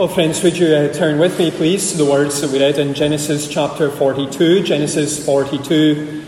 Well, 0.00 0.08
friends, 0.08 0.42
would 0.42 0.56
you 0.56 0.68
uh, 0.68 0.90
turn 0.94 1.18
with 1.18 1.38
me, 1.38 1.50
please, 1.50 1.92
to 1.92 1.98
the 1.98 2.06
words 2.06 2.40
that 2.40 2.50
we 2.50 2.58
read 2.58 2.78
in 2.78 2.94
Genesis 2.94 3.46
chapter 3.46 3.90
42? 3.90 4.62
Genesis 4.62 5.22
42. 5.26 6.24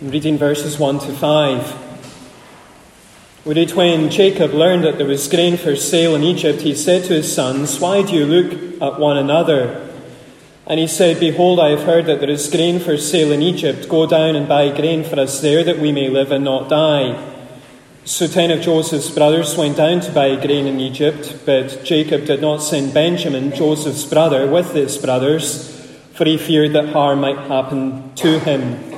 Reading 0.00 0.36
verses 0.36 0.76
1 0.76 0.98
to 0.98 1.12
5. 1.12 3.44
We 3.44 3.54
read 3.54 3.70
when 3.74 4.10
Jacob 4.10 4.54
learned 4.54 4.82
that 4.82 4.98
there 4.98 5.06
was 5.06 5.28
grain 5.28 5.56
for 5.56 5.76
sale 5.76 6.16
in 6.16 6.24
Egypt, 6.24 6.62
he 6.62 6.74
said 6.74 7.04
to 7.04 7.12
his 7.12 7.32
sons, 7.32 7.78
Why 7.78 8.02
do 8.02 8.14
you 8.14 8.26
look 8.26 8.82
at 8.82 8.98
one 8.98 9.16
another? 9.16 9.88
And 10.66 10.80
he 10.80 10.88
said, 10.88 11.20
Behold, 11.20 11.60
I 11.60 11.68
have 11.68 11.84
heard 11.84 12.06
that 12.06 12.18
there 12.18 12.28
is 12.28 12.50
grain 12.50 12.80
for 12.80 12.96
sale 12.96 13.30
in 13.30 13.40
Egypt. 13.40 13.88
Go 13.88 14.04
down 14.04 14.34
and 14.34 14.48
buy 14.48 14.74
grain 14.74 15.04
for 15.04 15.20
us 15.20 15.40
there, 15.40 15.62
that 15.62 15.78
we 15.78 15.92
may 15.92 16.08
live 16.08 16.32
and 16.32 16.42
not 16.42 16.68
die. 16.68 17.31
So 18.04 18.26
ten 18.26 18.50
of 18.50 18.60
Joseph's 18.60 19.10
brothers 19.10 19.56
went 19.56 19.76
down 19.76 20.00
to 20.00 20.10
buy 20.10 20.34
grain 20.34 20.66
in 20.66 20.80
Egypt, 20.80 21.38
but 21.46 21.84
Jacob 21.84 22.24
did 22.24 22.40
not 22.40 22.56
send 22.56 22.92
Benjamin, 22.92 23.54
Joseph's 23.54 24.04
brother, 24.04 24.50
with 24.50 24.74
his 24.74 24.98
brothers, 24.98 25.86
for 26.12 26.24
he 26.24 26.36
feared 26.36 26.72
that 26.72 26.88
harm 26.88 27.20
might 27.20 27.38
happen 27.46 28.12
to 28.16 28.40
him. 28.40 28.92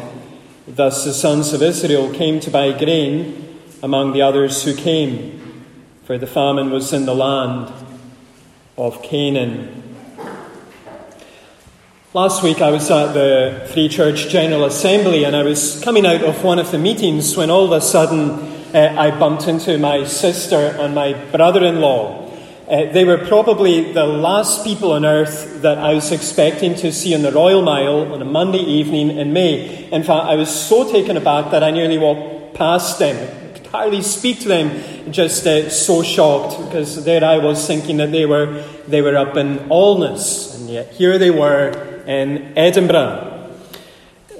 Thus 0.66 1.04
the 1.04 1.12
sons 1.12 1.52
of 1.52 1.60
Israel 1.60 2.14
came 2.14 2.40
to 2.40 2.50
buy 2.50 2.72
grain 2.72 3.60
among 3.82 4.14
the 4.14 4.22
others 4.22 4.64
who 4.64 4.74
came, 4.74 5.66
for 6.04 6.16
the 6.16 6.26
famine 6.26 6.70
was 6.70 6.94
in 6.94 7.04
the 7.04 7.14
land 7.14 7.70
of 8.78 9.02
Canaan. 9.02 9.82
Last 12.14 12.42
week 12.42 12.62
I 12.62 12.70
was 12.70 12.90
at 12.90 13.12
the 13.12 13.68
Free 13.74 13.90
Church 13.90 14.28
General 14.30 14.64
Assembly 14.64 15.24
and 15.24 15.36
I 15.36 15.42
was 15.42 15.82
coming 15.84 16.06
out 16.06 16.22
of 16.22 16.42
one 16.42 16.58
of 16.58 16.70
the 16.70 16.78
meetings 16.78 17.36
when 17.36 17.50
all 17.50 17.66
of 17.66 17.72
a 17.72 17.82
sudden 17.82 18.53
uh, 18.74 18.94
I 18.98 19.16
bumped 19.16 19.46
into 19.46 19.78
my 19.78 20.04
sister 20.04 20.56
and 20.56 20.94
my 20.94 21.14
brother 21.30 21.64
in 21.64 21.80
law. 21.80 22.28
Uh, 22.68 22.90
they 22.92 23.04
were 23.04 23.18
probably 23.18 23.92
the 23.92 24.06
last 24.06 24.64
people 24.64 24.92
on 24.92 25.04
earth 25.04 25.62
that 25.62 25.78
I 25.78 25.94
was 25.94 26.10
expecting 26.10 26.74
to 26.76 26.92
see 26.92 27.12
in 27.12 27.22
the 27.22 27.30
Royal 27.30 27.62
Mile 27.62 28.12
on 28.12 28.20
a 28.20 28.24
Monday 28.24 28.58
evening 28.58 29.16
in 29.16 29.32
May. 29.32 29.84
In 29.90 30.02
fact, 30.02 30.26
I 30.26 30.34
was 30.34 30.48
so 30.48 30.90
taken 30.90 31.16
aback 31.16 31.50
that 31.50 31.62
I 31.62 31.70
nearly 31.70 31.98
walked 31.98 32.54
past 32.54 32.98
them. 32.98 33.16
Hardly 33.70 34.02
speak 34.02 34.40
to 34.40 34.48
them, 34.48 35.12
just 35.12 35.46
uh, 35.46 35.68
so 35.68 36.02
shocked, 36.02 36.64
because 36.64 37.04
there 37.04 37.24
I 37.24 37.38
was 37.38 37.66
thinking 37.66 37.96
that 37.98 38.12
they 38.12 38.24
were, 38.24 38.62
they 38.86 39.02
were 39.02 39.16
up 39.16 39.36
in 39.36 39.58
Alness, 39.68 40.56
and 40.56 40.70
yet 40.70 40.92
here 40.92 41.18
they 41.18 41.30
were 41.30 42.02
in 42.06 42.56
Edinburgh. 42.56 43.33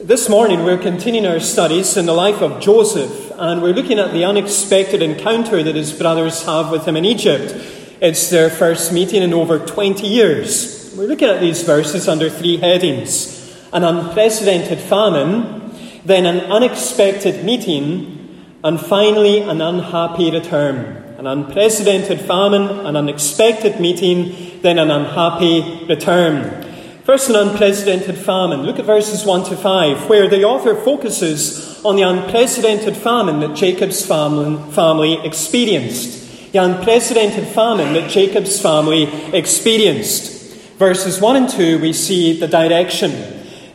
This 0.04 0.28
morning 0.28 0.64
we're 0.64 0.76
continuing 0.76 1.24
our 1.24 1.40
studies 1.40 1.96
in 1.96 2.04
the 2.04 2.12
life 2.12 2.42
of 2.42 2.60
Joseph, 2.60 3.32
and 3.38 3.62
we're 3.62 3.72
looking 3.72 3.98
at 3.98 4.12
the 4.12 4.26
unexpected 4.26 5.00
encounter 5.00 5.62
that 5.62 5.74
his 5.74 5.94
brothers 5.94 6.44
have 6.44 6.70
with 6.70 6.86
him 6.86 6.94
in 6.98 7.06
Egypt. 7.06 7.54
It's 8.02 8.28
their 8.28 8.50
first 8.50 8.92
meeting 8.92 9.22
in 9.22 9.32
over 9.32 9.58
20 9.58 10.06
years. 10.06 10.94
We're 10.94 11.06
looking 11.06 11.30
at 11.30 11.40
these 11.40 11.62
verses 11.62 12.06
under 12.06 12.28
three 12.28 12.58
headings 12.58 13.32
an 13.72 13.82
unprecedented 13.82 14.78
famine, 14.78 15.72
then 16.04 16.26
an 16.26 16.52
unexpected 16.52 17.42
meeting, 17.42 18.44
and 18.62 18.78
finally 18.78 19.40
an 19.40 19.62
unhappy 19.62 20.30
return. 20.30 21.16
An 21.16 21.26
unprecedented 21.26 22.20
famine, 22.20 22.68
an 22.84 22.94
unexpected 22.94 23.80
meeting, 23.80 24.60
then 24.60 24.78
an 24.78 24.90
unhappy 24.90 25.86
return. 25.86 26.73
First, 27.04 27.28
an 27.28 27.36
unprecedented 27.36 28.16
famine. 28.16 28.62
Look 28.62 28.78
at 28.78 28.86
verses 28.86 29.26
1 29.26 29.44
to 29.50 29.56
5, 29.58 30.08
where 30.08 30.26
the 30.26 30.44
author 30.44 30.74
focuses 30.74 31.84
on 31.84 31.96
the 31.96 32.02
unprecedented 32.02 32.96
famine 32.96 33.40
that 33.40 33.54
Jacob's 33.54 34.06
family 34.06 35.20
experienced. 35.22 36.52
The 36.52 36.60
unprecedented 36.60 37.46
famine 37.48 37.92
that 37.92 38.10
Jacob's 38.10 38.58
family 38.58 39.02
experienced. 39.34 40.54
Verses 40.78 41.20
1 41.20 41.36
and 41.36 41.46
2, 41.46 41.78
we 41.78 41.92
see 41.92 42.40
the 42.40 42.48
direction. 42.48 43.12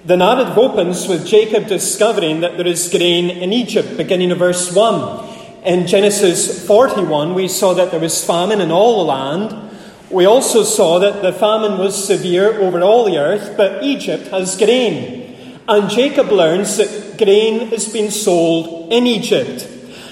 The 0.06 0.18
narrative 0.18 0.58
opens 0.58 1.08
with 1.08 1.28
Jacob 1.28 1.68
discovering 1.68 2.40
that 2.40 2.58
there 2.58 2.66
is 2.66 2.90
grain 2.90 3.30
in 3.30 3.54
Egypt, 3.54 3.96
beginning 3.96 4.32
of 4.32 4.40
verse 4.40 4.74
1. 4.74 5.64
In 5.66 5.86
Genesis 5.86 6.66
41, 6.66 7.36
we 7.36 7.48
saw 7.48 7.76
that 7.76 7.92
there 7.92 8.00
was 8.00 8.26
famine 8.26 8.60
in 8.60 8.72
all 8.72 9.06
the 9.06 9.12
land. 9.12 9.69
We 10.10 10.26
also 10.26 10.64
saw 10.64 11.00
that 11.00 11.22
the 11.22 11.32
famine 11.32 11.78
was 11.78 12.08
severe 12.08 12.60
over 12.60 12.82
all 12.82 13.06
the 13.06 13.18
earth, 13.18 13.56
but 13.56 13.84
Egypt 13.84 14.28
has 14.30 14.58
grain. 14.58 15.60
And 15.68 15.88
Jacob 15.88 16.32
learns 16.32 16.78
that 16.78 17.18
grain 17.20 17.68
has 17.68 17.94
been 17.94 18.10
sold 18.10 18.92
in 18.92 19.06
Egypt. 19.06 19.68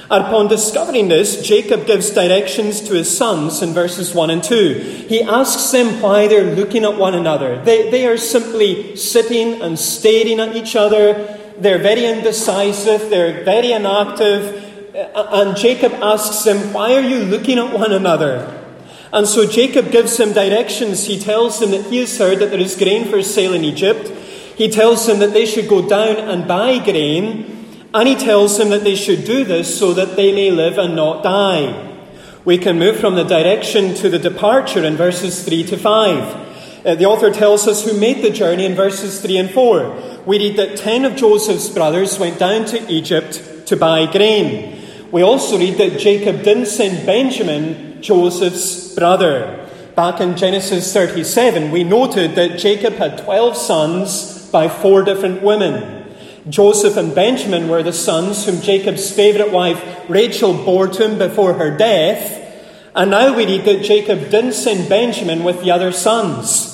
And 0.10 0.24
upon 0.24 0.48
discovering 0.48 1.10
this, 1.10 1.42
Jacob 1.42 1.88
gives 1.88 2.12
directions 2.12 2.80
to 2.82 2.94
his 2.94 3.16
sons 3.16 3.62
in 3.64 3.74
verses 3.74 4.14
1 4.14 4.30
and 4.30 4.44
2. 4.44 5.06
He 5.10 5.22
asks 5.24 5.72
them 5.72 6.00
why 6.02 6.28
they're 6.28 6.56
looking 6.56 6.86
at 6.86 6.96
one 6.96 7.16
another. 7.16 7.62
They, 7.64 7.90
they 7.90 8.08
are 8.08 8.18
simply 8.18 8.96
sitting 8.96 9.62
and 9.62 9.78
staring 9.78 10.40
at 10.40 10.56
each 10.56 10.76
other. 10.76 11.38
They're 11.58 11.80
very 11.80 12.06
indecisive, 12.06 13.10
they're 13.10 13.44
very 13.44 13.74
inactive. 13.74 14.64
And 14.94 15.58
Jacob 15.58 15.94
asks 15.94 16.44
them, 16.44 16.72
Why 16.72 16.94
are 16.94 17.02
you 17.02 17.26
looking 17.26 17.58
at 17.58 17.74
one 17.74 17.92
another? 17.92 18.57
And 19.14 19.28
so 19.28 19.46
Jacob 19.46 19.92
gives 19.92 20.20
him 20.20 20.34
directions. 20.34 21.06
He 21.06 21.20
tells 21.20 21.62
him 21.62 21.72
that 21.72 21.86
he 21.86 22.00
has 22.00 22.18
heard 22.18 22.40
that 22.40 22.52
there 22.52 22.60
is 22.60 22.76
grain 22.76 23.10
for 23.10 23.22
sale 23.24 23.54
in 23.54 23.64
Egypt. 23.64 24.10
He 24.58 24.70
tells 24.70 25.08
him 25.08 25.20
that 25.20 25.34
they 25.34 25.46
should 25.46 25.70
go 25.70 25.88
down 25.88 26.18
and 26.18 26.48
buy 26.48 26.80
grain. 26.80 27.54
And 27.94 28.08
he 28.08 28.16
tells 28.16 28.60
him 28.60 28.70
that 28.70 28.84
they 28.84 28.96
should 28.96 29.24
do 29.24 29.44
this 29.44 29.80
so 29.80 29.94
that 29.94 30.16
they 30.16 30.34
may 30.34 30.52
live 30.52 30.78
and 30.78 30.96
not 30.96 31.24
die. 31.24 31.84
We 32.44 32.58
can 32.58 32.80
move 32.80 33.00
from 33.00 33.16
the 33.16 33.24
direction 33.24 33.94
to 33.96 34.10
the 34.10 34.20
departure 34.20 34.84
in 34.84 34.96
verses 34.96 35.44
3 35.44 35.64
to 35.66 35.78
5. 35.78 36.86
Uh, 36.86 36.96
the 36.96 37.06
author 37.06 37.32
tells 37.32 37.68
us 37.68 37.84
who 37.84 38.00
made 38.00 38.24
the 38.24 38.30
journey 38.30 38.66
in 38.66 38.76
verses 38.76 39.22
3 39.22 39.38
and 39.38 39.52
4. 39.52 40.24
We 40.26 40.40
read 40.40 40.58
that 40.58 40.78
ten 40.78 41.06
of 41.06 41.16
Joseph's 41.16 41.70
brothers 41.70 42.20
went 42.20 42.38
down 42.38 42.66
to 42.66 42.92
Egypt 42.92 43.68
to 43.68 43.78
buy 43.78 44.12
grain. 44.12 44.82
We 45.12 45.22
also 45.22 45.58
read 45.58 45.78
that 45.78 46.00
Jacob 46.00 46.44
didn't 46.44 46.68
send 46.68 47.06
Benjamin 47.06 47.87
Joseph's 48.02 48.94
brother. 48.94 49.68
Back 49.96 50.22
in 50.22 50.38
Genesis 50.38 50.94
37, 50.94 51.72
we 51.72 51.84
noted 51.84 52.36
that 52.36 52.60
Jacob 52.60 52.94
had 52.94 53.18
12 53.18 53.58
sons 53.58 54.48
by 54.52 54.70
four 54.70 55.04
different 55.04 55.42
women. 55.42 56.06
Joseph 56.50 56.98
and 56.98 57.14
Benjamin 57.14 57.68
were 57.68 57.84
the 57.84 57.92
sons 57.92 58.46
whom 58.46 58.62
Jacob's 58.62 59.12
favourite 59.12 59.52
wife 59.52 59.84
Rachel 60.08 60.54
bore 60.54 60.88
to 60.88 61.10
him 61.10 61.18
before 61.18 61.54
her 61.54 61.76
death. 61.76 62.44
And 62.96 63.12
now 63.12 63.36
we 63.36 63.46
read 63.46 63.66
that 63.66 63.84
Jacob 63.84 64.30
didn't 64.30 64.54
send 64.54 64.88
Benjamin 64.88 65.44
with 65.44 65.62
the 65.62 65.72
other 65.72 65.92
sons. 65.92 66.74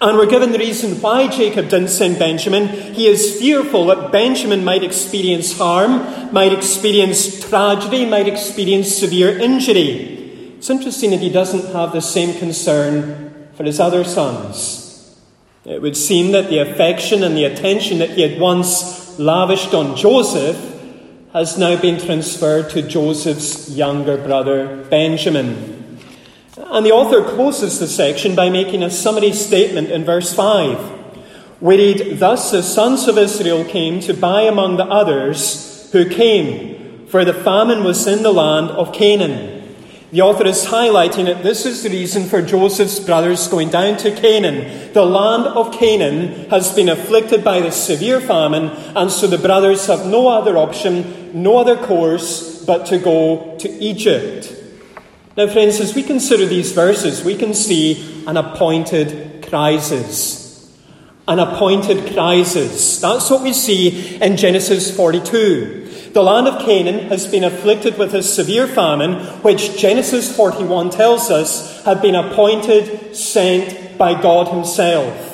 And 0.00 0.16
we're 0.16 0.30
given 0.30 0.52
the 0.52 0.58
reason 0.58 1.00
why 1.00 1.26
Jacob 1.26 1.68
didn't 1.70 1.88
send 1.88 2.20
Benjamin. 2.20 2.68
He 2.68 3.08
is 3.08 3.40
fearful 3.40 3.86
that 3.86 4.12
Benjamin 4.12 4.64
might 4.64 4.84
experience 4.84 5.58
harm, 5.58 6.32
might 6.32 6.52
experience 6.52 7.40
tragedy, 7.48 8.06
might 8.06 8.28
experience 8.28 8.96
severe 8.96 9.36
injury. 9.36 10.17
It's 10.58 10.70
interesting 10.70 11.12
that 11.12 11.20
he 11.20 11.30
doesn't 11.30 11.72
have 11.72 11.92
the 11.92 12.00
same 12.00 12.36
concern 12.36 13.48
for 13.54 13.62
his 13.62 13.78
other 13.78 14.02
sons. 14.02 15.16
It 15.64 15.80
would 15.80 15.96
seem 15.96 16.32
that 16.32 16.50
the 16.50 16.58
affection 16.58 17.22
and 17.22 17.36
the 17.36 17.44
attention 17.44 18.00
that 18.00 18.10
he 18.10 18.22
had 18.22 18.40
once 18.40 19.16
lavished 19.20 19.72
on 19.72 19.96
Joseph 19.96 20.56
has 21.32 21.56
now 21.56 21.80
been 21.80 22.00
transferred 22.00 22.70
to 22.70 22.82
Joseph's 22.82 23.70
younger 23.70 24.16
brother, 24.16 24.84
Benjamin. 24.90 26.00
And 26.56 26.84
the 26.84 26.90
author 26.90 27.22
closes 27.22 27.78
the 27.78 27.86
section 27.86 28.34
by 28.34 28.50
making 28.50 28.82
a 28.82 28.90
summary 28.90 29.34
statement 29.34 29.92
in 29.92 30.04
verse 30.04 30.34
5. 30.34 31.60
We 31.60 31.76
read, 31.76 32.18
Thus 32.18 32.50
the 32.50 32.64
sons 32.64 33.06
of 33.06 33.16
Israel 33.16 33.64
came 33.64 34.00
to 34.00 34.12
buy 34.12 34.42
among 34.42 34.76
the 34.76 34.86
others 34.86 35.88
who 35.92 36.10
came, 36.10 37.06
for 37.06 37.24
the 37.24 37.32
famine 37.32 37.84
was 37.84 38.08
in 38.08 38.24
the 38.24 38.32
land 38.32 38.70
of 38.70 38.92
Canaan. 38.92 39.57
The 40.10 40.22
author 40.22 40.46
is 40.46 40.64
highlighting 40.64 41.26
that 41.26 41.42
this 41.42 41.66
is 41.66 41.82
the 41.82 41.90
reason 41.90 42.24
for 42.24 42.40
Joseph's 42.40 42.98
brothers 42.98 43.46
going 43.46 43.68
down 43.68 43.98
to 43.98 44.10
Canaan. 44.10 44.92
The 44.94 45.04
land 45.04 45.44
of 45.44 45.70
Canaan 45.72 46.48
has 46.48 46.74
been 46.74 46.88
afflicted 46.88 47.44
by 47.44 47.60
the 47.60 47.70
severe 47.70 48.18
famine, 48.18 48.70
and 48.96 49.10
so 49.10 49.26
the 49.26 49.36
brothers 49.36 49.84
have 49.86 50.06
no 50.06 50.28
other 50.28 50.56
option, 50.56 51.42
no 51.42 51.58
other 51.58 51.76
course 51.76 52.64
but 52.64 52.86
to 52.86 52.98
go 52.98 53.56
to 53.58 53.68
Egypt. 53.68 54.54
Now, 55.36 55.46
friends, 55.46 55.78
as 55.78 55.94
we 55.94 56.02
consider 56.02 56.46
these 56.46 56.72
verses, 56.72 57.22
we 57.22 57.36
can 57.36 57.52
see 57.52 58.24
an 58.26 58.38
appointed 58.38 59.46
crisis. 59.46 60.74
An 61.28 61.38
appointed 61.38 62.14
crisis. 62.14 62.98
That's 62.98 63.28
what 63.28 63.42
we 63.42 63.52
see 63.52 64.16
in 64.16 64.38
Genesis 64.38 64.94
42. 64.96 65.87
The 66.12 66.22
land 66.22 66.48
of 66.48 66.64
Canaan 66.64 67.08
has 67.08 67.26
been 67.26 67.44
afflicted 67.44 67.98
with 67.98 68.14
a 68.14 68.22
severe 68.22 68.66
famine, 68.66 69.14
which 69.42 69.78
Genesis 69.78 70.34
41 70.34 70.90
tells 70.90 71.30
us 71.30 71.84
had 71.84 72.00
been 72.00 72.14
appointed, 72.14 73.14
sent 73.14 73.98
by 73.98 74.20
God 74.20 74.48
Himself. 74.48 75.28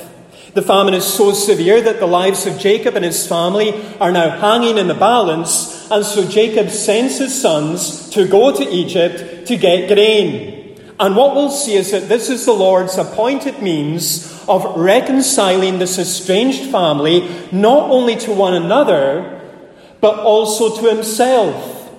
The 0.55 0.63
famine 0.63 0.95
is 0.95 1.05
so 1.05 1.33
severe 1.33 1.81
that 1.83 1.99
the 1.99 2.07
lives 2.07 2.47
of 2.47 2.59
Jacob 2.59 2.95
and 2.95 3.05
his 3.05 3.27
family 3.27 3.75
are 3.99 4.13
now 4.13 4.39
hanging 4.39 4.79
in 4.79 4.87
the 4.87 4.95
balance, 4.95 5.91
and 5.91 6.05
so 6.05 6.29
Jacob 6.29 6.71
sends 6.71 7.19
his 7.19 7.41
sons 7.41 8.09
to 8.11 8.29
go 8.29 8.57
to 8.57 8.63
Egypt 8.63 9.49
to 9.49 9.57
get 9.57 9.89
grain. 9.93 10.79
And 11.01 11.17
what 11.17 11.35
we'll 11.35 11.51
see 11.51 11.75
is 11.75 11.91
that 11.91 12.09
this 12.09 12.31
is 12.31 12.47
the 12.47 12.53
Lord's 12.53 12.97
appointed 12.97 13.63
means 13.63 14.45
of 14.49 14.77
reconciling 14.77 15.81
this 15.81 15.99
estranged 15.99 16.71
family 16.71 17.29
not 17.51 17.91
only 17.91 18.15
to 18.19 18.33
one 18.33 18.55
another, 18.55 19.34
but 20.05 20.19
also 20.19 20.77
to 20.77 20.95
himself. 20.95 21.91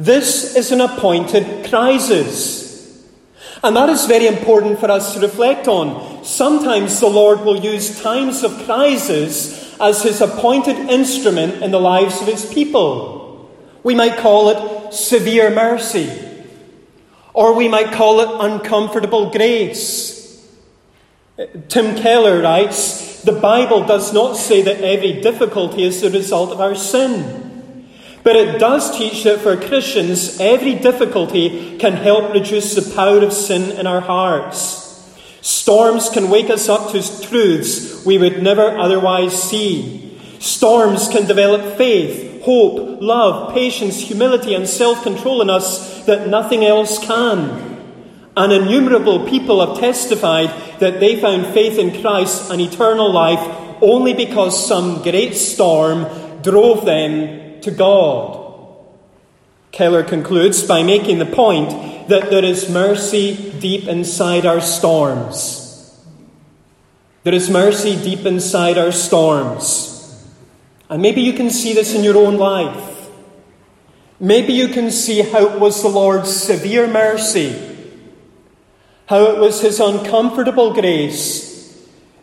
This 0.00 0.56
is 0.56 0.72
an 0.72 0.80
appointed 0.80 1.70
crisis. 1.70 3.06
And 3.62 3.76
that 3.76 3.88
is 3.88 4.06
very 4.06 4.26
important 4.26 4.80
for 4.80 4.90
us 4.90 5.14
to 5.14 5.20
reflect 5.20 5.68
on. 5.68 6.24
Sometimes 6.24 6.98
the 6.98 7.06
Lord 7.06 7.42
will 7.42 7.60
use 7.60 8.02
times 8.02 8.42
of 8.42 8.64
crisis 8.64 9.78
as 9.78 10.02
his 10.02 10.20
appointed 10.20 10.76
instrument 10.90 11.62
in 11.62 11.70
the 11.70 11.78
lives 11.78 12.20
of 12.20 12.26
his 12.26 12.52
people. 12.52 13.48
We 13.84 13.94
might 13.94 14.18
call 14.18 14.48
it 14.48 14.92
severe 14.92 15.50
mercy, 15.50 16.10
or 17.32 17.54
we 17.54 17.68
might 17.68 17.92
call 17.92 18.18
it 18.22 18.50
uncomfortable 18.50 19.30
grace. 19.30 20.44
Tim 21.68 21.94
Keller 21.94 22.42
writes 22.42 23.09
The 23.24 23.38
Bible 23.40 23.84
does 23.86 24.12
not 24.12 24.36
say 24.36 24.62
that 24.62 24.80
every 24.80 25.20
difficulty 25.20 25.82
is 25.82 26.00
the 26.00 26.10
result 26.10 26.52
of 26.52 26.60
our 26.60 26.74
sin. 26.74 27.40
But 28.22 28.36
it 28.36 28.58
does 28.58 28.96
teach 28.96 29.24
that 29.24 29.40
for 29.40 29.56
Christians, 29.56 30.40
every 30.40 30.74
difficulty 30.74 31.78
can 31.78 31.94
help 31.94 32.32
reduce 32.32 32.74
the 32.74 32.94
power 32.94 33.22
of 33.22 33.32
sin 33.32 33.78
in 33.78 33.86
our 33.86 34.00
hearts. 34.00 34.80
Storms 35.40 36.10
can 36.10 36.28
wake 36.28 36.50
us 36.50 36.68
up 36.68 36.92
to 36.92 37.22
truths 37.22 38.04
we 38.04 38.18
would 38.18 38.42
never 38.42 38.76
otherwise 38.78 39.42
see. 39.42 40.18
Storms 40.38 41.08
can 41.08 41.26
develop 41.26 41.76
faith, 41.76 42.42
hope, 42.42 43.00
love, 43.00 43.54
patience, 43.54 44.00
humility, 44.00 44.54
and 44.54 44.68
self 44.68 45.02
control 45.02 45.40
in 45.40 45.48
us 45.48 46.04
that 46.04 46.28
nothing 46.28 46.64
else 46.64 46.98
can. 46.98 47.69
And 48.40 48.54
innumerable 48.54 49.28
people 49.28 49.60
have 49.60 49.78
testified 49.78 50.48
that 50.80 50.98
they 50.98 51.20
found 51.20 51.52
faith 51.52 51.78
in 51.78 52.00
Christ 52.00 52.50
and 52.50 52.58
eternal 52.58 53.12
life 53.12 53.38
only 53.82 54.14
because 54.14 54.66
some 54.66 55.02
great 55.02 55.34
storm 55.34 56.06
drove 56.40 56.86
them 56.86 57.60
to 57.60 57.70
God. 57.70 58.38
Keller 59.72 60.02
concludes 60.02 60.62
by 60.62 60.82
making 60.82 61.18
the 61.18 61.26
point 61.26 62.08
that 62.08 62.30
there 62.30 62.42
is 62.42 62.70
mercy 62.70 63.52
deep 63.60 63.86
inside 63.86 64.46
our 64.46 64.62
storms. 64.62 66.00
There 67.24 67.34
is 67.34 67.50
mercy 67.50 68.02
deep 68.02 68.24
inside 68.24 68.78
our 68.78 68.90
storms. 68.90 70.24
And 70.88 71.02
maybe 71.02 71.20
you 71.20 71.34
can 71.34 71.50
see 71.50 71.74
this 71.74 71.94
in 71.94 72.02
your 72.02 72.16
own 72.16 72.38
life. 72.38 73.10
Maybe 74.18 74.54
you 74.54 74.68
can 74.68 74.90
see 74.90 75.20
how 75.20 75.46
it 75.46 75.60
was 75.60 75.82
the 75.82 75.88
Lord's 75.90 76.34
severe 76.34 76.86
mercy 76.86 77.66
how 79.10 79.24
it 79.24 79.40
was 79.40 79.60
his 79.60 79.80
uncomfortable 79.80 80.72
grace 80.72 81.76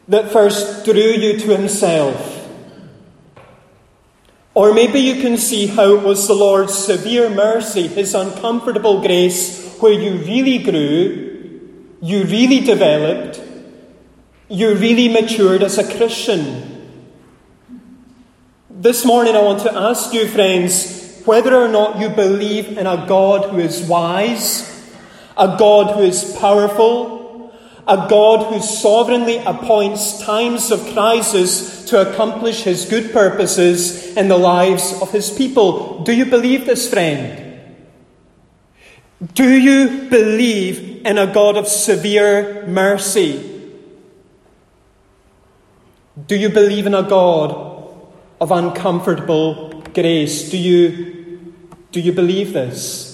that 0.07 0.31
first 0.31 0.85
drew 0.85 0.93
you 0.93 1.37
to 1.37 1.53
himself. 1.53 2.49
Or 4.53 4.73
maybe 4.73 5.01
you 5.01 5.21
can 5.21 5.35
see 5.35 5.67
how 5.67 5.95
it 5.95 6.01
was 6.01 6.29
the 6.29 6.33
Lord's 6.33 6.73
severe 6.73 7.29
mercy, 7.29 7.87
his 7.87 8.15
uncomfortable 8.15 9.01
grace, 9.01 9.75
where 9.81 9.91
you 9.91 10.15
really 10.19 10.59
grew, 10.59 11.59
you 12.01 12.23
really 12.23 12.61
developed, 12.61 13.41
you 14.47 14.73
really 14.73 15.09
matured 15.09 15.63
as 15.63 15.77
a 15.77 15.97
Christian. 15.97 17.03
This 18.69 19.03
morning 19.03 19.35
I 19.35 19.41
want 19.41 19.61
to 19.63 19.77
ask 19.77 20.13
you, 20.13 20.25
friends, 20.25 21.21
whether 21.25 21.53
or 21.53 21.67
not 21.67 21.99
you 21.99 22.07
believe 22.07 22.77
in 22.77 22.87
a 22.87 23.05
God 23.05 23.49
who 23.49 23.59
is 23.59 23.81
wise 23.81 24.76
a 25.37 25.55
God 25.57 25.95
who 25.95 26.01
is 26.01 26.35
powerful, 26.39 27.53
a 27.87 28.07
God 28.09 28.51
who 28.51 28.61
sovereignly 28.61 29.37
appoints 29.37 30.19
times 30.21 30.71
of 30.71 30.81
crisis 30.93 31.85
to 31.85 32.01
accomplish 32.01 32.63
his 32.63 32.85
good 32.85 33.13
purposes 33.13 34.17
in 34.17 34.27
the 34.27 34.37
lives 34.37 34.99
of 35.01 35.11
his 35.11 35.29
people. 35.29 36.03
Do 36.03 36.13
you 36.13 36.25
believe 36.25 36.65
this, 36.65 36.89
friend? 36.89 37.43
Do 39.33 39.49
you 39.49 40.09
believe 40.09 41.05
in 41.05 41.17
a 41.17 41.31
God 41.31 41.55
of 41.55 41.67
severe 41.67 42.67
mercy? 42.67 43.53
Do 46.27 46.35
you 46.35 46.49
believe 46.49 46.87
in 46.87 46.93
a 46.93 47.03
God 47.03 47.95
of 48.41 48.51
uncomfortable 48.51 49.81
grace? 49.93 50.49
Do 50.49 50.57
you, 50.57 51.53
do 51.91 52.01
you 52.01 52.11
believe 52.11 52.53
this? 52.53 53.06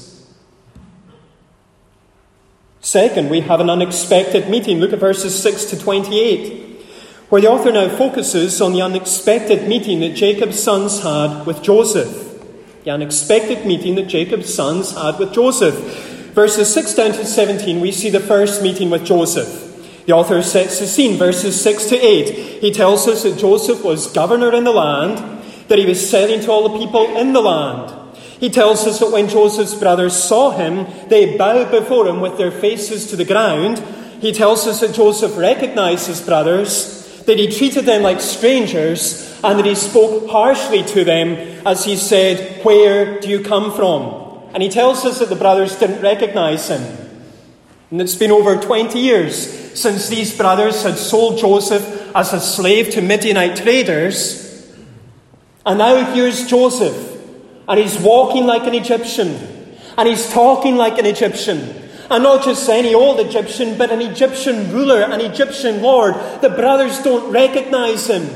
Second, 2.84 3.30
we 3.30 3.40
have 3.40 3.62
an 3.62 3.70
unexpected 3.70 4.50
meeting. 4.50 4.80
Look 4.80 4.92
at 4.92 5.00
verses 5.00 5.42
6 5.42 5.66
to 5.68 5.80
28, 5.80 6.82
where 7.30 7.42
the 7.42 7.50
author 7.50 7.72
now 7.72 7.88
focuses 7.88 8.60
on 8.60 8.74
the 8.74 8.82
unexpected 8.82 9.70
meeting 9.70 10.02
that 10.02 10.16
Jacob's 10.16 10.62
sons 10.62 11.02
had 11.02 11.46
with 11.46 11.64
Joseph. 11.64 12.44
The 12.84 12.92
unexpected 12.92 13.66
meeting 13.66 13.96
that 13.96 14.10
Jacob's 14.10 14.54
sons 14.54 14.92
had 14.92 15.18
with 15.18 15.32
Joseph. 15.32 15.76
Verses 16.34 16.74
6 16.74 16.94
down 16.94 17.12
to 17.14 17.26
17, 17.26 17.80
we 17.80 17.94
see 17.94 18.10
the 18.10 18.20
first 18.20 18.62
meeting 18.62 18.90
with 18.90 19.06
Joseph. 19.06 20.04
The 20.06 20.12
author 20.12 20.44
sets 20.44 20.80
the 20.80 20.86
scene, 20.86 21.18
verses 21.18 21.60
6 21.62 21.86
to 21.86 21.96
8. 21.96 22.60
He 22.60 22.74
tells 22.74 23.08
us 23.08 23.24
that 23.24 23.40
Joseph 23.40 23.82
was 23.86 24.12
governor 24.12 24.54
in 24.54 24.66
the 24.66 24.74
land, 24.74 25.20
that 25.70 25.80
he 25.80 25.86
was 25.86 26.10
selling 26.10 26.42
to 26.42 26.52
all 26.52 26.68
the 26.68 26.78
people 26.78 27.16
in 27.16 27.32
the 27.32 27.40
land. 27.40 28.03
He 28.40 28.50
tells 28.50 28.86
us 28.86 29.00
that 29.00 29.12
when 29.12 29.30
Joseph's 29.30 29.76
brothers 29.76 30.16
saw 30.16 30.52
him, 30.52 30.88
they 31.08 31.38
bowed 31.38 31.72
before 31.72 32.08
him 32.08 32.20
with 32.20 32.38
their 32.38 32.52
faces 32.52 33.08
to 33.08 33.16
the 33.16 33.26
ground. 33.26 33.80
He 34.20 34.32
tells 34.32 34.68
us 34.68 34.82
that 34.82 34.96
Joseph 34.96 35.38
recognized 35.38 36.08
his 36.08 36.22
brothers, 36.22 37.24
that 37.26 37.40
he 37.40 37.48
treated 37.48 37.86
them 37.86 38.02
like 38.02 38.22
strangers, 38.22 39.40
and 39.44 39.60
that 39.60 39.66
he 39.66 39.76
spoke 39.76 40.30
harshly 40.30 40.84
to 40.84 41.04
them 41.04 41.36
as 41.66 41.86
he 41.86 41.96
said, 41.96 42.64
Where 42.64 43.20
do 43.20 43.30
you 43.30 43.44
come 43.44 43.74
from? 43.74 44.42
And 44.54 44.62
he 44.62 44.70
tells 44.70 45.06
us 45.06 45.20
that 45.20 45.30
the 45.30 45.36
brothers 45.36 45.78
didn't 45.78 46.02
recognize 46.02 46.68
him. 46.68 46.82
And 47.92 48.02
it's 48.02 48.16
been 48.16 48.32
over 48.32 48.56
20 48.56 48.98
years 49.00 49.80
since 49.80 50.08
these 50.10 50.36
brothers 50.36 50.84
had 50.84 50.98
sold 50.98 51.40
Joseph 51.40 52.12
as 52.16 52.34
a 52.34 52.40
slave 52.40 52.92
to 52.92 53.02
Midianite 53.02 53.58
traders. 53.58 54.68
And 55.66 55.80
now 55.80 56.14
here's 56.14 56.48
Joseph 56.48 57.13
and 57.68 57.80
he's 57.80 57.98
walking 58.00 58.46
like 58.46 58.68
an 58.68 58.74
Egyptian. 58.74 59.30
And 59.98 60.08
he's 60.08 60.30
talking 60.32 60.76
like 60.76 60.98
an 60.98 61.06
Egyptian. 61.06 61.82
And 62.10 62.24
not 62.24 62.44
just 62.44 62.68
any 62.70 62.94
old 62.94 63.20
Egyptian, 63.20 63.78
but 63.78 63.92
an 63.92 64.02
Egyptian 64.02 64.72
ruler, 64.72 65.02
an 65.02 65.22
Egyptian 65.22 65.82
lord. 65.82 66.16
The 66.42 66.50
brothers 66.50 67.00
don't 67.00 67.32
recognize 67.32 68.08
him. 68.08 68.28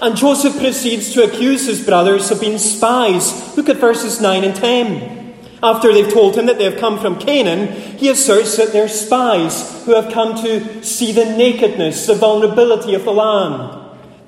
And 0.00 0.16
Joseph 0.16 0.58
proceeds 0.58 1.12
to 1.12 1.22
accuse 1.22 1.66
his 1.66 1.84
brothers 1.84 2.30
of 2.30 2.40
being 2.40 2.58
spies. 2.58 3.56
Look 3.56 3.68
at 3.68 3.76
verses 3.76 4.20
9 4.20 4.44
and 4.44 4.56
10. 4.56 5.34
After 5.62 5.92
they've 5.92 6.12
told 6.12 6.36
him 6.36 6.46
that 6.46 6.58
they 6.58 6.64
have 6.64 6.80
come 6.80 6.98
from 6.98 7.20
Canaan, 7.20 7.68
he 7.98 8.08
asserts 8.08 8.56
that 8.56 8.72
they're 8.72 8.88
spies 8.88 9.84
who 9.84 9.94
have 9.94 10.12
come 10.12 10.42
to 10.42 10.82
see 10.82 11.12
the 11.12 11.24
nakedness, 11.24 12.06
the 12.06 12.16
vulnerability 12.16 12.94
of 12.94 13.04
the 13.04 13.12
land. 13.12 13.81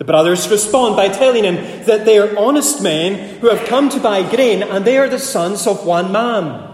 The 0.05 0.13
brothers 0.13 0.51
respond 0.51 0.97
by 0.97 1.09
telling 1.09 1.45
him 1.45 1.57
that 1.87 2.05
they 2.05 2.19
are 2.19 2.39
honest 2.39 2.83
men 2.83 3.39
who 3.39 3.49
have 3.49 3.67
come 3.67 3.89
to 3.89 3.99
buy 3.99 4.23
grain 4.29 4.63
and 4.63 4.85
they 4.85 4.99
are 4.99 5.09
the 5.09 5.19
sons 5.19 5.67
of 5.67 5.87
one 5.87 6.13
man. 6.13 6.69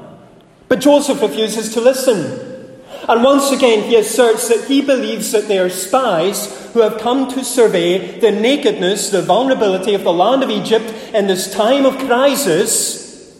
But 0.66 0.80
Joseph 0.80 1.22
refuses 1.22 1.72
to 1.74 1.80
listen. 1.80 2.74
And 3.08 3.22
once 3.22 3.52
again, 3.52 3.84
he 3.84 3.94
asserts 3.94 4.48
that 4.48 4.64
he 4.64 4.82
believes 4.82 5.30
that 5.30 5.46
they 5.46 5.60
are 5.60 5.70
spies 5.70 6.72
who 6.72 6.80
have 6.80 6.98
come 6.98 7.30
to 7.30 7.44
survey 7.44 8.18
the 8.18 8.32
nakedness, 8.32 9.10
the 9.10 9.22
vulnerability 9.22 9.94
of 9.94 10.02
the 10.02 10.12
land 10.12 10.42
of 10.42 10.50
Egypt 10.50 10.92
in 11.14 11.28
this 11.28 11.54
time 11.54 11.86
of 11.86 11.98
crisis. 11.98 13.32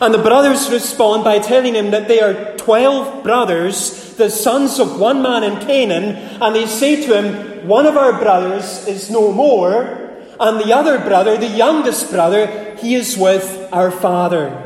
And 0.00 0.12
the 0.12 0.18
brothers 0.18 0.72
respond 0.72 1.22
by 1.22 1.38
telling 1.38 1.76
him 1.76 1.92
that 1.92 2.08
they 2.08 2.18
are 2.18 2.56
twelve 2.56 3.22
brothers, 3.22 4.05
the 4.16 4.30
sons 4.30 4.78
of 4.78 4.98
one 4.98 5.22
man 5.22 5.44
in 5.44 5.60
Canaan, 5.60 6.16
and 6.40 6.54
they 6.54 6.66
say 6.66 7.04
to 7.06 7.22
him, 7.22 7.68
one 7.68 7.86
of 7.86 7.96
our 7.96 8.18
brothers 8.18 8.86
is 8.86 9.10
no 9.10 9.32
more, 9.32 10.06
and 10.38 10.60
the 10.60 10.72
other 10.74 10.98
brother, 10.98 11.36
the 11.36 11.46
youngest 11.46 12.10
brother, 12.10 12.76
he 12.76 12.94
is 12.94 13.16
with 13.16 13.68
our 13.72 13.90
father. 13.90 14.62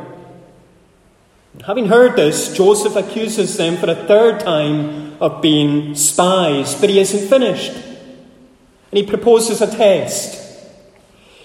Having 1.66 1.88
heard 1.88 2.16
this, 2.16 2.54
Joseph 2.54 2.96
accuses 2.96 3.56
them 3.56 3.76
for 3.76 3.90
a 3.90 3.94
third 3.94 4.40
time 4.40 5.20
of 5.20 5.42
being 5.42 5.94
spies, 5.94 6.74
but 6.74 6.90
he 6.90 6.98
isn't 6.98 7.28
finished. 7.28 7.72
And 7.72 8.98
he 8.98 9.06
proposes 9.06 9.60
a 9.60 9.66
test. 9.66 10.38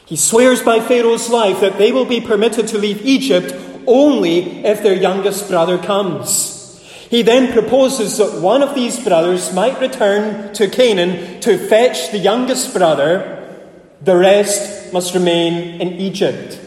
He 0.05 0.15
swears 0.15 0.61
by 0.61 0.79
Pharaoh's 0.79 1.29
life 1.29 1.59
that 1.61 1.77
they 1.77 1.91
will 1.91 2.05
be 2.05 2.21
permitted 2.21 2.67
to 2.69 2.77
leave 2.77 3.05
Egypt 3.05 3.53
only 3.87 4.63
if 4.65 4.81
their 4.81 4.95
youngest 4.95 5.49
brother 5.49 5.77
comes. 5.77 6.54
He 7.09 7.21
then 7.21 7.53
proposes 7.53 8.17
that 8.17 8.41
one 8.41 8.63
of 8.63 8.73
these 8.73 8.99
brothers 9.03 9.53
might 9.53 9.79
return 9.79 10.53
to 10.55 10.67
Canaan 10.67 11.39
to 11.41 11.57
fetch 11.57 12.11
the 12.11 12.17
youngest 12.17 12.73
brother, 12.73 13.31
the 14.01 14.17
rest 14.17 14.91
must 14.91 15.13
remain 15.13 15.81
in 15.81 15.93
Egypt. 15.93 16.59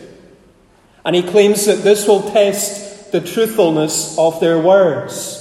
And 1.05 1.17
he 1.17 1.23
claims 1.23 1.67
that 1.67 1.83
this 1.83 2.07
will 2.07 2.31
test 2.31 3.13
the 3.13 3.21
truthfulness 3.21 4.17
of 4.19 4.39
their 4.41 4.59
words. 4.59 5.39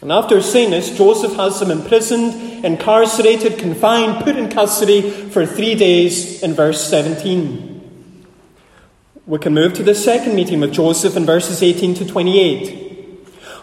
And 0.00 0.12
after 0.12 0.40
saying 0.42 0.70
this, 0.70 0.96
Joseph 0.96 1.34
has 1.34 1.58
them 1.58 1.70
imprisoned, 1.70 2.64
incarcerated, 2.64 3.58
confined, 3.58 4.22
put 4.24 4.36
in 4.36 4.48
custody 4.48 5.10
for 5.10 5.44
three 5.44 5.74
days 5.74 6.42
in 6.42 6.54
verse 6.54 6.88
17. 6.88 8.26
We 9.26 9.38
can 9.38 9.54
move 9.54 9.74
to 9.74 9.82
the 9.82 9.94
second 9.94 10.34
meeting 10.34 10.60
with 10.60 10.72
Joseph 10.72 11.16
in 11.16 11.26
verses 11.26 11.62
18 11.62 11.94
to 11.94 12.06
28. 12.06 12.87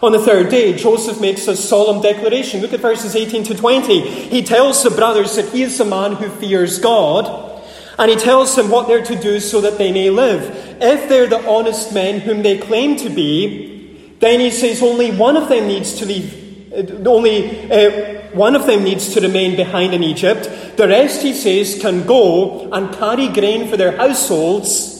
On 0.02 0.12
the 0.12 0.18
third 0.18 0.50
day, 0.50 0.76
Joseph 0.76 1.20
makes 1.20 1.48
a 1.48 1.56
solemn 1.56 2.02
declaration. 2.02 2.60
Look 2.60 2.74
at 2.74 2.80
verses 2.80 3.16
18 3.16 3.44
to 3.44 3.54
20. 3.54 4.28
He 4.28 4.42
tells 4.42 4.82
the 4.82 4.90
brothers 4.90 5.36
that 5.36 5.48
he 5.48 5.62
is 5.62 5.80
a 5.80 5.86
man 5.86 6.16
who 6.16 6.28
fears 6.28 6.78
God, 6.78 7.62
and 7.98 8.10
he 8.10 8.16
tells 8.16 8.54
them 8.54 8.70
what 8.70 8.88
they're 8.88 9.04
to 9.04 9.16
do 9.16 9.40
so 9.40 9.62
that 9.62 9.78
they 9.78 9.92
may 9.92 10.10
live. 10.10 10.82
If 10.82 11.08
they're 11.08 11.28
the 11.28 11.48
honest 11.48 11.94
men 11.94 12.20
whom 12.20 12.42
they 12.42 12.58
claim 12.58 12.96
to 12.96 13.08
be, 13.08 14.16
then 14.20 14.40
he 14.40 14.50
says 14.50 14.82
only 14.82 15.12
one 15.12 15.36
of 15.36 15.48
them 15.48 15.66
needs 15.66 15.94
to 15.94 16.06
leave, 16.06 16.72
uh, 16.74 17.08
only 17.08 17.70
uh, 17.70 18.28
one 18.32 18.54
of 18.54 18.66
them 18.66 18.84
needs 18.84 19.14
to 19.14 19.20
remain 19.22 19.56
behind 19.56 19.94
in 19.94 20.02
Egypt. 20.02 20.76
The 20.76 20.88
rest, 20.88 21.22
he 21.22 21.32
says, 21.32 21.80
can 21.80 22.06
go 22.06 22.70
and 22.70 22.94
carry 22.94 23.28
grain 23.28 23.68
for 23.68 23.78
their 23.78 23.96
households. 23.96 24.94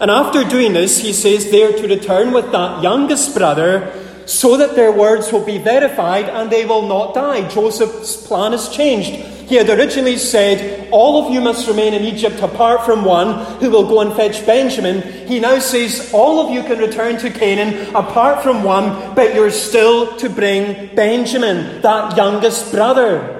And 0.00 0.10
after 0.10 0.42
doing 0.42 0.72
this, 0.72 0.98
he 0.98 1.12
says 1.12 1.52
they 1.52 1.62
are 1.62 1.76
to 1.76 1.86
return 1.86 2.32
with 2.32 2.50
that 2.50 2.82
youngest 2.82 3.36
brother 3.36 4.09
so 4.26 4.56
that 4.56 4.76
their 4.76 4.92
words 4.92 5.32
will 5.32 5.44
be 5.44 5.58
verified 5.58 6.28
and 6.28 6.50
they 6.50 6.64
will 6.64 6.86
not 6.86 7.14
die. 7.14 7.48
Joseph's 7.48 8.16
plan 8.26 8.52
has 8.52 8.68
changed. 8.68 9.10
He 9.50 9.56
had 9.56 9.68
originally 9.68 10.16
said, 10.16 10.88
All 10.92 11.24
of 11.24 11.32
you 11.32 11.40
must 11.40 11.66
remain 11.66 11.92
in 11.92 12.04
Egypt 12.04 12.40
apart 12.40 12.86
from 12.86 13.04
one 13.04 13.58
who 13.58 13.68
will 13.68 13.88
go 13.88 14.00
and 14.00 14.12
fetch 14.14 14.46
Benjamin. 14.46 15.02
He 15.26 15.40
now 15.40 15.58
says, 15.58 16.12
All 16.14 16.38
of 16.38 16.52
you 16.52 16.62
can 16.62 16.78
return 16.78 17.18
to 17.18 17.30
Canaan 17.30 17.92
apart 17.96 18.44
from 18.44 18.62
one, 18.62 19.16
but 19.16 19.34
you're 19.34 19.50
still 19.50 20.16
to 20.18 20.28
bring 20.28 20.94
Benjamin, 20.94 21.82
that 21.82 22.16
youngest 22.16 22.70
brother. 22.70 23.38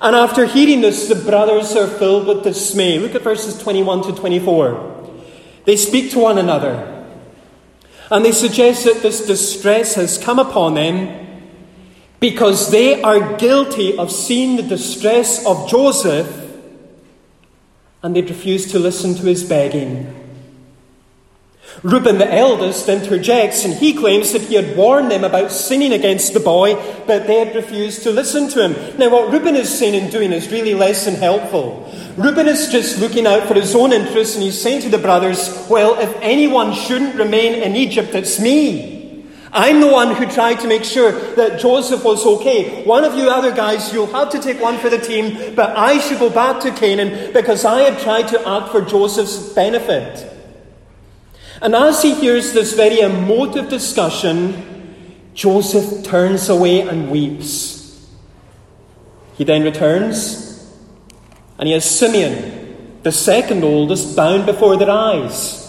And 0.00 0.14
after 0.14 0.46
hearing 0.46 0.80
this, 0.80 1.08
the 1.08 1.16
brothers 1.16 1.74
are 1.74 1.88
filled 1.88 2.28
with 2.28 2.44
dismay. 2.44 3.00
Look 3.00 3.16
at 3.16 3.22
verses 3.22 3.58
21 3.60 4.04
to 4.04 4.12
24. 4.12 5.10
They 5.64 5.76
speak 5.76 6.12
to 6.12 6.20
one 6.20 6.38
another, 6.38 6.93
and 8.14 8.24
they 8.24 8.30
suggest 8.30 8.84
that 8.84 9.02
this 9.02 9.26
distress 9.26 9.96
has 9.96 10.18
come 10.18 10.38
upon 10.38 10.74
them 10.74 11.50
because 12.20 12.70
they 12.70 13.02
are 13.02 13.36
guilty 13.38 13.98
of 13.98 14.08
seeing 14.08 14.54
the 14.54 14.62
distress 14.62 15.44
of 15.44 15.68
Joseph 15.68 16.28
and 18.04 18.14
they 18.14 18.22
refuse 18.22 18.70
to 18.70 18.78
listen 18.78 19.16
to 19.16 19.22
his 19.22 19.42
begging. 19.42 20.23
Reuben, 21.82 22.18
the 22.18 22.32
eldest, 22.32 22.88
interjects 22.88 23.64
and 23.64 23.74
he 23.74 23.92
claims 23.92 24.32
that 24.32 24.42
he 24.42 24.54
had 24.54 24.76
warned 24.76 25.10
them 25.10 25.24
about 25.24 25.50
sinning 25.50 25.92
against 25.92 26.32
the 26.32 26.40
boy, 26.40 26.74
but 27.06 27.26
they 27.26 27.44
had 27.44 27.54
refused 27.54 28.02
to 28.04 28.10
listen 28.10 28.48
to 28.50 28.68
him. 28.68 28.98
Now, 28.98 29.10
what 29.10 29.32
Reuben 29.32 29.56
is 29.56 29.76
saying 29.76 30.00
and 30.00 30.10
doing 30.10 30.32
is 30.32 30.50
really 30.50 30.74
less 30.74 31.04
than 31.04 31.14
helpful. 31.14 31.92
Reuben 32.16 32.46
is 32.46 32.68
just 32.68 33.00
looking 33.00 33.26
out 33.26 33.48
for 33.48 33.54
his 33.54 33.74
own 33.74 33.92
interests 33.92 34.36
and 34.36 34.44
he's 34.44 34.60
saying 34.60 34.82
to 34.82 34.88
the 34.88 34.98
brothers, 34.98 35.66
Well, 35.68 35.98
if 35.98 36.14
anyone 36.22 36.72
shouldn't 36.72 37.16
remain 37.16 37.54
in 37.54 37.74
Egypt, 37.76 38.14
it's 38.14 38.40
me. 38.40 38.94
I'm 39.52 39.80
the 39.80 39.88
one 39.88 40.16
who 40.16 40.26
tried 40.26 40.60
to 40.60 40.68
make 40.68 40.82
sure 40.82 41.12
that 41.36 41.60
Joseph 41.60 42.04
was 42.04 42.26
okay. 42.26 42.84
One 42.84 43.04
of 43.04 43.14
you 43.14 43.30
other 43.30 43.54
guys, 43.54 43.92
you'll 43.92 44.06
have 44.06 44.30
to 44.30 44.40
take 44.40 44.60
one 44.60 44.78
for 44.78 44.90
the 44.90 44.98
team, 44.98 45.54
but 45.54 45.76
I 45.76 46.00
should 46.00 46.18
go 46.18 46.28
back 46.28 46.60
to 46.62 46.72
Canaan 46.72 47.32
because 47.32 47.64
I 47.64 47.82
had 47.82 48.00
tried 48.00 48.28
to 48.28 48.48
act 48.48 48.72
for 48.72 48.80
Joseph's 48.80 49.52
benefit. 49.52 50.33
And 51.62 51.74
as 51.74 52.02
he 52.02 52.14
hears 52.14 52.52
this 52.52 52.74
very 52.74 53.00
emotive 53.00 53.68
discussion, 53.68 54.74
Joseph 55.34 56.04
turns 56.04 56.48
away 56.48 56.80
and 56.80 57.10
weeps. 57.10 57.74
He 59.36 59.44
then 59.44 59.62
returns, 59.62 60.72
and 61.58 61.66
he 61.66 61.72
has 61.74 61.84
Simeon, 61.84 63.00
the 63.02 63.10
second 63.12 63.64
oldest, 63.64 64.14
bound 64.14 64.46
before 64.46 64.76
their 64.76 64.90
eyes. 64.90 65.60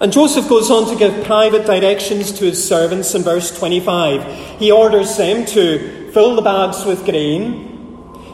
And 0.00 0.12
Joseph 0.12 0.48
goes 0.48 0.70
on 0.70 0.88
to 0.88 0.98
give 0.98 1.24
private 1.24 1.66
directions 1.66 2.32
to 2.32 2.46
his 2.46 2.66
servants 2.66 3.14
in 3.14 3.22
verse 3.22 3.56
25. 3.56 4.58
He 4.58 4.72
orders 4.72 5.16
them 5.16 5.44
to 5.46 6.10
fill 6.12 6.34
the 6.34 6.42
bags 6.42 6.84
with 6.84 7.04
grain, 7.04 7.70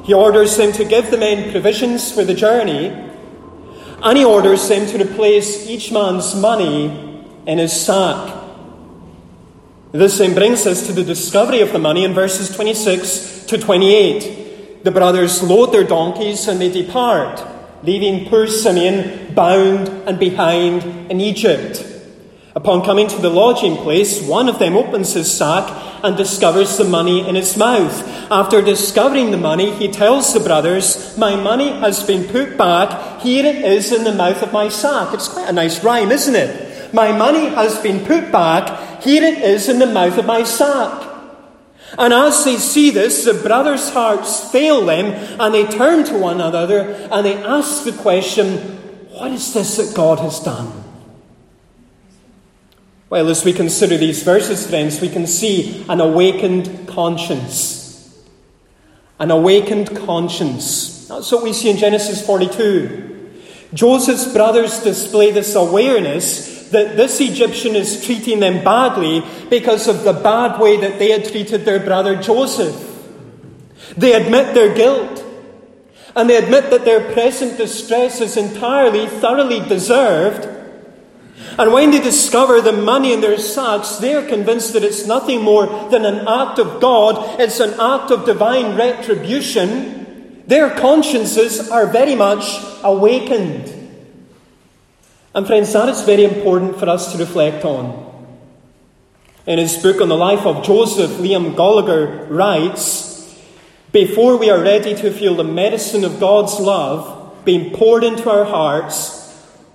he 0.05 0.15
orders 0.15 0.57
them 0.57 0.73
to 0.73 0.85
give 0.85 1.11
the 1.11 1.19
men 1.19 1.51
provisions 1.51 2.11
for 2.11 2.25
the 2.25 2.35
journey, 2.35 3.10
and 4.03 4.19
he 4.19 4.25
orders 4.25 4.69
them 4.69 4.87
to 4.87 5.05
replace 5.05 5.69
each 5.69 5.93
man's 5.93 6.35
money 6.35 6.87
in 7.47 7.59
his 7.59 7.73
sack. 7.73 8.37
This 9.93 10.19
then 10.19 10.35
brings 10.35 10.67
us 10.67 10.87
to 10.87 10.93
the 10.93 11.03
discovery 11.03 11.61
of 11.61 11.73
the 11.73 11.79
money 11.79 12.05
in 12.05 12.15
verses 12.15 12.55
26 12.55 13.47
to 13.47 13.59
28. 13.59 14.85
The 14.85 14.91
brothers 14.91 15.43
load 15.43 15.73
their 15.73 15.85
donkeys 15.85 16.47
and 16.49 16.61
they 16.61 16.71
depart 16.71 17.45
leaving 17.83 18.29
poor 18.29 18.47
Simeon 18.47 19.35
bound 19.35 19.89
and 20.07 20.19
behind 20.19 20.85
in 21.11 21.21
Egypt. 21.21 21.85
Upon 22.57 22.85
coming 22.85 23.07
to 23.07 23.19
the 23.21 23.31
lodging 23.31 23.77
place, 23.77 24.21
one 24.27 24.49
of 24.49 24.59
them 24.59 24.77
opens 24.77 25.13
his 25.13 25.33
sack 25.33 25.71
and 26.03 26.17
discovers 26.17 26.77
the 26.77 26.85
money 26.85 27.29
in 27.29 27.37
its 27.37 27.57
mouth. 27.57 28.03
After 28.29 28.61
discovering 28.61 29.31
the 29.31 29.37
money, 29.37 29.71
he 29.73 29.87
tells 29.87 30.35
the 30.35 30.41
brothers, 30.41 31.17
My 31.17 31.37
money 31.37 31.69
has 31.69 32.03
been 32.03 32.27
put 32.27 32.59
back. 32.59 33.21
Here 33.21 33.47
it 33.47 33.65
is 33.65 33.93
in 33.93 34.03
the 34.03 34.15
mouth 34.15 34.43
of 34.43 34.53
my 34.53 34.69
sack. 34.69 35.15
It's 35.15 35.29
quite 35.29 35.49
a 35.49 35.53
nice 35.53 35.85
rhyme, 35.85 36.11
isn't 36.11 36.35
it? 36.35 36.93
My 36.93 37.17
money 37.17 37.47
has 37.51 37.79
been 37.79 38.05
put 38.05 38.33
back. 38.33 39.01
Here 39.03 39.23
it 39.23 39.39
is 39.39 39.69
in 39.69 39.79
the 39.79 39.87
mouth 39.87 40.19
of 40.19 40.27
my 40.27 40.43
sack. 40.43 41.09
And 41.99 42.13
as 42.13 42.45
they 42.45 42.57
see 42.57 42.91
this, 42.91 43.25
the 43.25 43.35
brothers' 43.35 43.91
hearts 43.91 44.51
fail 44.51 44.85
them, 44.85 45.07
and 45.41 45.55
they 45.55 45.67
turn 45.67 46.05
to 46.07 46.19
one 46.19 46.41
another 46.41 46.81
and 47.13 47.25
they 47.25 47.37
ask 47.37 47.85
the 47.85 47.93
question, 47.93 48.59
What 49.11 49.31
is 49.31 49.55
this 49.55 49.77
that 49.77 49.95
God 49.95 50.19
has 50.19 50.41
done? 50.41 50.80
Well, 53.11 53.29
as 53.29 53.45
we 53.45 53.53
consider 53.53 53.97
these 53.97 54.23
verses, 54.23 54.69
friends, 54.69 55.01
we 55.01 55.09
can 55.09 55.27
see 55.27 55.85
an 55.89 56.01
awakened 56.01 56.87
conscience. 56.87 58.25
An 59.19 59.33
awakened 59.33 59.97
conscience. 59.97 61.09
That's 61.09 61.33
what 61.33 61.43
we 61.43 61.53
see 61.53 61.71
in 61.71 61.77
Genesis 61.77 62.25
42. 62.25 63.31
Joseph's 63.75 64.33
brothers 64.33 64.85
display 64.85 65.33
this 65.33 65.57
awareness 65.57 66.71
that 66.71 66.97
this 66.97 67.21
Egyptian 67.21 67.75
is 67.75 68.05
treating 68.07 68.39
them 68.39 68.63
badly 68.63 69.25
because 69.49 69.89
of 69.89 70.05
the 70.05 70.13
bad 70.13 70.61
way 70.61 70.77
that 70.77 71.01
they 71.01 71.11
had 71.11 71.25
treated 71.25 71.65
their 71.65 71.81
brother 71.81 72.15
Joseph. 72.15 72.77
They 73.97 74.13
admit 74.13 74.55
their 74.55 74.73
guilt. 74.73 75.25
And 76.15 76.31
they 76.31 76.37
admit 76.37 76.71
that 76.71 76.85
their 76.85 77.13
present 77.13 77.59
distress 77.59 78.21
is 78.21 78.37
entirely, 78.37 79.09
thoroughly 79.09 79.59
deserved. 79.69 80.60
And 81.59 81.73
when 81.73 81.91
they 81.91 82.01
discover 82.01 82.61
the 82.61 82.73
money 82.73 83.13
in 83.13 83.21
their 83.21 83.39
sacks, 83.39 83.97
they 83.97 84.15
are 84.15 84.27
convinced 84.27 84.73
that 84.73 84.85
it's 84.85 85.07
nothing 85.07 85.43
more 85.43 85.67
than 85.91 86.05
an 86.05 86.27
act 86.27 86.59
of 86.59 86.81
God, 86.81 87.41
it's 87.41 87.61
an 87.61 87.79
act 87.81 88.11
of 88.11 88.25
divine 88.25 88.77
retribution. 88.77 90.45
Their 90.47 90.71
consciences 90.71 91.69
are 91.69 91.87
very 91.87 92.15
much 92.15 92.45
awakened. 92.83 93.77
And, 95.35 95.47
friends, 95.47 95.73
that 95.73 95.89
is 95.89 96.03
very 96.03 96.25
important 96.25 96.79
for 96.79 96.89
us 96.89 97.13
to 97.13 97.19
reflect 97.19 97.65
on. 97.65 98.09
In 99.47 99.59
his 99.59 99.77
book 99.83 100.01
on 100.01 100.09
the 100.09 100.17
life 100.17 100.47
of 100.47 100.65
Joseph, 100.65 101.13
Liam 101.13 101.55
Goligher 101.55 102.29
writes 102.29 103.41
Before 103.93 104.37
we 104.37 104.51
are 104.51 104.63
ready 104.63 104.95
to 104.95 105.13
feel 105.13 105.35
the 105.35 105.45
medicine 105.45 106.05
of 106.05 106.21
God's 106.21 106.59
love 106.61 107.45
being 107.45 107.75
poured 107.75 108.05
into 108.05 108.29
our 108.31 108.45
hearts, 108.45 109.20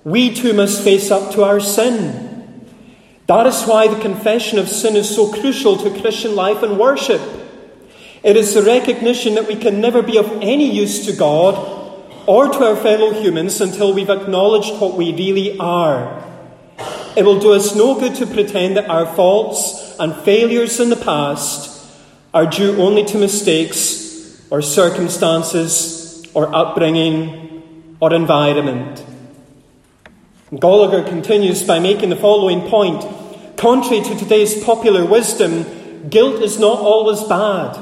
we 0.05 0.31
too 0.33 0.53
must 0.53 0.83
face 0.83 1.09
up 1.09 1.33
to 1.33 1.43
our 1.43 1.59
sin. 1.59 2.69
That 3.25 3.47
is 3.47 3.63
why 3.63 3.87
the 3.87 3.99
confession 3.99 4.59
of 4.59 4.69
sin 4.69 4.95
is 4.95 5.13
so 5.13 5.33
crucial 5.33 5.77
to 5.77 5.99
Christian 5.99 6.35
life 6.35 6.61
and 6.61 6.77
worship. 6.77 7.19
It 8.23 8.37
is 8.37 8.53
the 8.53 8.61
recognition 8.61 9.33
that 9.33 9.47
we 9.47 9.55
can 9.55 9.81
never 9.81 10.03
be 10.03 10.17
of 10.17 10.31
any 10.43 10.71
use 10.71 11.07
to 11.07 11.13
God 11.13 11.55
or 12.27 12.49
to 12.49 12.65
our 12.65 12.75
fellow 12.75 13.19
humans 13.19 13.59
until 13.61 13.93
we've 13.93 14.11
acknowledged 14.11 14.79
what 14.79 14.95
we 14.95 15.11
really 15.11 15.57
are. 15.57 16.23
It 17.17 17.25
will 17.25 17.39
do 17.39 17.53
us 17.53 17.75
no 17.75 17.99
good 17.99 18.13
to 18.15 18.27
pretend 18.27 18.77
that 18.77 18.89
our 18.89 19.07
faults 19.15 19.95
and 19.99 20.15
failures 20.17 20.79
in 20.79 20.89
the 20.89 20.95
past 20.97 21.91
are 22.31 22.45
due 22.45 22.79
only 22.79 23.05
to 23.05 23.17
mistakes 23.17 24.39
or 24.51 24.61
circumstances 24.61 26.23
or 26.35 26.53
upbringing 26.53 27.97
or 27.99 28.13
environment. 28.13 29.03
Goligher 30.51 31.07
continues 31.07 31.63
by 31.63 31.79
making 31.79 32.09
the 32.09 32.15
following 32.15 32.69
point 32.69 33.03
Contrary 33.57 34.03
to 34.03 34.15
today's 34.15 34.63
popular 34.63 35.05
wisdom, 35.05 36.09
guilt 36.09 36.41
is 36.41 36.59
not 36.59 36.77
always 36.77 37.23
bad. 37.23 37.81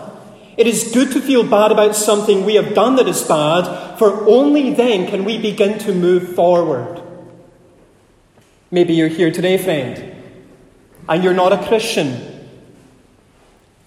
It 0.56 0.68
is 0.68 0.92
good 0.94 1.12
to 1.12 1.20
feel 1.20 1.44
bad 1.44 1.72
about 1.72 1.96
something 1.96 2.46
we 2.46 2.56
have 2.56 2.76
done 2.76 2.96
that 2.98 3.08
is 3.08 3.24
bad, 3.24 3.98
for 3.98 4.26
only 4.30 4.74
then 4.74 5.08
can 5.08 5.26
we 5.26 5.40
begin 5.40 5.80
to 5.80 5.94
move 5.94 6.36
forward. 6.36 7.02
Maybe 8.70 8.94
you're 8.94 9.08
here 9.08 9.32
today, 9.32 9.58
friend, 9.58 10.16
and 11.10 11.24
you're 11.24 11.34
not 11.34 11.54
a 11.54 11.68
Christian, 11.68 12.50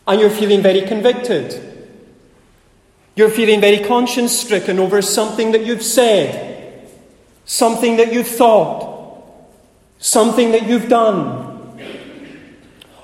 and 0.07 0.21
you're 0.21 0.29
feeling 0.29 0.61
very 0.61 0.83
convicted. 0.83 1.63
You're 3.15 3.31
feeling 3.31 3.61
very 3.61 3.79
conscience 3.79 4.37
stricken 4.39 4.79
over 4.79 5.01
something 5.01 5.53
that 5.53 5.65
you've 5.65 5.85
said, 5.85 6.46
something 7.47 7.97
that 7.97 8.13
you've 8.13 8.29
thought, 8.29 9.25
something 9.99 10.53
that 10.53 10.67
you've 10.67 10.89
done. 10.89 11.55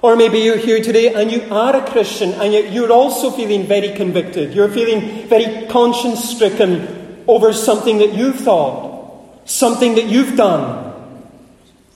Or 0.02 0.16
maybe 0.16 0.40
you're 0.40 0.58
here 0.58 0.82
today 0.82 1.14
and 1.14 1.30
you 1.30 1.42
are 1.54 1.76
a 1.76 1.90
Christian 1.90 2.32
and 2.32 2.52
yet 2.52 2.72
you're 2.72 2.92
also 2.92 3.30
feeling 3.30 3.66
very 3.66 3.94
convicted. 3.94 4.52
You're 4.52 4.68
feeling 4.68 5.28
very 5.28 5.66
conscience 5.68 6.24
stricken 6.28 7.24
over 7.28 7.52
something 7.52 7.98
that 7.98 8.12
you've 8.12 8.40
thought, 8.40 9.48
something 9.48 9.94
that 9.94 10.06
you've 10.06 10.36
done, 10.36 10.92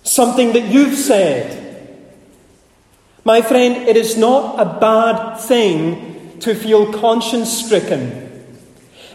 something 0.05 0.53
that 0.53 0.67
you've 0.67 0.97
said. 0.97 1.65
My 3.25 3.43
friend, 3.43 3.89
it 3.89 3.97
is 3.97 4.17
not 4.17 4.61
a 4.61 4.79
bad 4.79 5.39
thing 5.39 6.39
to 6.41 6.55
feel 6.55 6.93
conscience 6.93 7.51
stricken. 7.51 8.26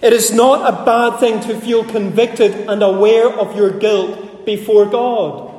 It 0.01 0.13
is 0.13 0.31
not 0.31 0.67
a 0.67 0.83
bad 0.83 1.19
thing 1.19 1.41
to 1.41 1.59
feel 1.59 1.83
convicted 1.83 2.67
and 2.67 2.81
aware 2.81 3.29
of 3.29 3.55
your 3.55 3.69
guilt 3.69 4.45
before 4.45 4.87
God. 4.87 5.49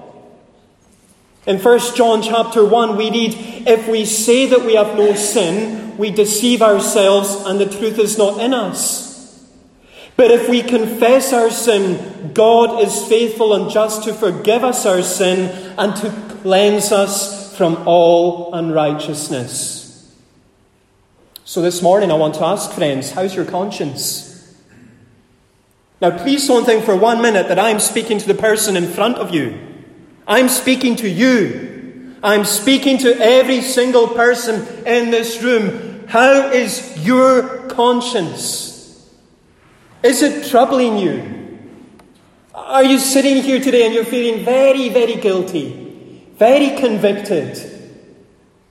In 1.47 1.59
1 1.59 1.97
John 1.97 2.23
chapter 2.23 2.65
1, 2.65 2.97
we 2.97 3.11
read, 3.11 3.35
If 3.67 3.89
we 3.89 4.05
say 4.05 4.47
that 4.47 4.65
we 4.65 4.75
have 4.75 4.97
no 4.97 5.15
sin, 5.15 5.97
we 5.97 6.11
deceive 6.11 6.63
ourselves 6.63 7.45
and 7.47 7.61
the 7.61 7.67
truth 7.67 7.99
is 7.99 8.19
not 8.19 8.41
in 8.41 8.53
us. 8.53 9.13
But 10.17 10.31
if 10.31 10.49
we 10.49 10.63
confess 10.63 11.33
our 11.33 11.51
sin, 11.51 12.33
God 12.35 12.83
is 12.83 13.07
faithful 13.07 13.55
and 13.55 13.71
just 13.71 14.05
to 14.05 14.13
forgive 14.13 14.63
us 14.63 14.87
our 14.87 15.03
sin 15.03 15.75
and 15.79 15.97
to 15.97 16.11
cleanse 16.43 16.93
us 16.93 17.57
from 17.57 17.87
all 17.87 18.55
unrighteousness. 18.55 20.13
So 21.45 21.61
this 21.61 21.83
morning, 21.83 22.11
I 22.11 22.15
want 22.15 22.35
to 22.37 22.45
ask 22.45 22.73
friends, 22.73 23.11
how's 23.11 23.35
your 23.35 23.45
conscience? 23.45 24.32
Now, 26.03 26.19
please 26.19 26.49
don't 26.49 26.65
think 26.65 26.85
for 26.85 26.97
one 26.97 27.23
minute 27.23 27.47
that 27.47 27.61
I'm 27.61 27.79
speaking 27.79 28.19
to 28.19 28.27
the 28.27 28.35
person 28.35 28.77
in 28.77 28.89
front 28.89 29.19
of 29.19 29.33
you. 29.33 29.57
I'm 30.27 30.49
speaking 30.49 30.97
to 30.97 31.09
you. 31.09 32.17
I'm 32.25 32.45
speaking 32.45 32.99
to 32.99 33.17
every 33.21 33.61
single 33.61 34.09
person 34.09 34.67
in 34.85 35.13
this 35.13 35.41
room. 35.45 36.09
How 36.09 36.51
is 36.51 37.07
your 37.07 37.69
conscience? 37.69 39.09
Is 40.03 40.23
it 40.23 40.51
troubling 40.51 40.99
you? 40.99 41.61
Are 42.53 42.83
you 42.83 42.99
sitting 42.99 43.41
here 43.41 43.61
today 43.61 43.87
and 43.87 43.95
you're 43.95 44.05
feeling 44.05 44.45
very, 44.45 44.89
very 44.89 45.15
guilty, 45.15 46.27
very 46.37 46.77
convicted, 46.81 47.57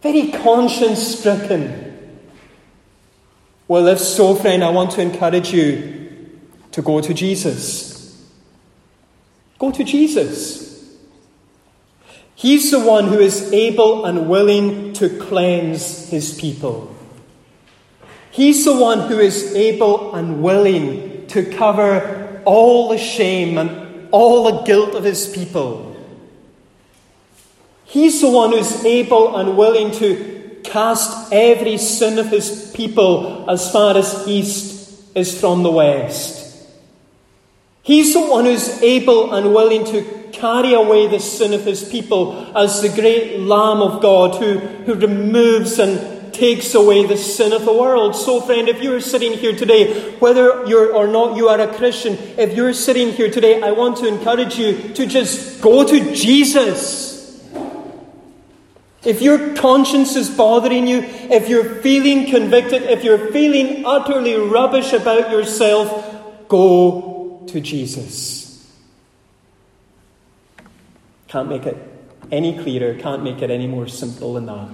very 0.02 0.34
conscience 0.34 1.20
stricken? 1.20 2.20
Well, 3.70 3.88
if 3.88 4.00
so, 4.00 4.36
friend, 4.36 4.66
I 4.66 4.70
want 4.72 4.92
to 4.92 5.02
encourage 5.02 5.54
you 5.54 6.00
to 6.72 6.82
go 6.82 7.01
to 7.01 7.13
Jesus. 7.13 8.25
Go 9.60 9.72
to 9.72 9.84
Jesus. 9.84 10.72
He's 12.36 12.72
the 12.72 12.80
one 12.80 13.08
who 13.08 13.20
is 13.20 13.54
able 13.54 14.06
and 14.06 14.28
willing 14.28 14.94
to 14.94 15.10
cleanse 15.20 16.10
his 16.10 16.34
people. 16.40 16.96
He's 18.32 18.66
the 18.66 18.75
one 18.75 19.08
who 19.08 19.20
is 19.20 19.54
able 19.54 20.16
and 20.16 20.42
willing 20.42 21.28
to 21.28 21.46
cover 21.46 22.42
all 22.46 22.90
the 22.90 22.98
shame 22.98 23.58
and 23.58 24.10
all 24.12 24.46
the 24.46 24.63
guilt 24.63 24.96
of 24.96 25.04
his 25.04 25.28
people. 25.28 25.96
He's 27.86 28.22
the 28.22 28.30
one 28.32 28.54
who's 28.54 28.86
able 28.86 29.36
and 29.36 29.58
willing 29.58 29.91
to 30.00 30.62
cast 30.63 31.32
every 31.34 31.78
sin 31.78 32.17
of 32.17 32.28
his 32.28 32.72
people 32.74 33.50
as 33.50 33.72
far 33.72 33.98
as 33.98 34.28
east 34.28 35.15
is 35.15 35.39
from 35.39 35.62
the 35.62 35.72
west. 35.72 36.40
He's 37.84 38.13
the 38.13 38.22
one 38.22 38.46
who's 38.46 38.82
able 38.82 39.34
and 39.34 39.54
willing 39.54 39.86
to 39.86 40.30
carry 40.32 40.74
away 40.74 41.08
the 41.08 41.20
sin 41.20 41.54
of 41.54 41.65
his 41.65 41.88
people 41.88 42.56
as 42.58 42.82
the 42.82 42.89
great 42.89 43.39
Lamb 43.39 43.82
of 43.82 44.02
God 44.02 44.41
who, 44.41 44.60
who 44.60 44.96
removes 44.96 45.80
and 45.80 46.34
takes 46.34 46.74
away 46.74 47.06
the 47.06 47.17
sin 47.17 47.54
of 47.54 47.65
the 47.65 47.74
world. 47.74 48.15
So, 48.15 48.39
friend, 48.39 48.70
if 48.70 48.82
you're 48.82 49.02
sitting 49.02 49.34
here 49.34 49.56
today, 49.56 50.12
whether 50.17 50.65
you're 50.65 50.94
or 50.94 51.08
not 51.08 51.36
you 51.36 51.50
are 51.50 51.60
a 51.60 51.74
Christian, 51.76 52.13
if 52.38 52.56
you're 52.56 52.74
sitting 52.74 53.12
here 53.12 53.30
today, 53.30 53.62
I 53.62 53.72
want 53.72 53.98
to 53.98 54.08
encourage 54.08 54.58
you 54.58 54.94
to 54.94 55.06
just 55.06 55.62
go 55.62 55.86
to 55.86 56.15
Jesus. 56.15 57.12
If 59.04 59.22
your 59.22 59.56
conscience 59.56 60.15
is 60.15 60.30
bothering 60.30 60.88
you, 60.88 61.00
if 61.02 61.50
you're 61.50 61.82
feeling 61.82 62.30
convicted, 62.30 62.84
if 62.84 63.04
you're 63.04 63.32
feeling 63.32 63.84
utterly 63.86 64.36
rubbish 64.36 64.94
about 64.94 65.32
yourself, 65.32 66.48
go 66.48 67.20
to 67.47 67.62
Jesus. 67.62 68.69
Can't 71.27 71.49
make 71.49 71.65
it 71.65 71.77
any 72.32 72.58
clearer, 72.58 72.95
can't 72.95 73.23
make 73.23 73.41
it 73.41 73.49
any 73.49 73.67
more 73.67 73.88
simple 73.88 74.34
than 74.34 74.45
that. 74.47 74.69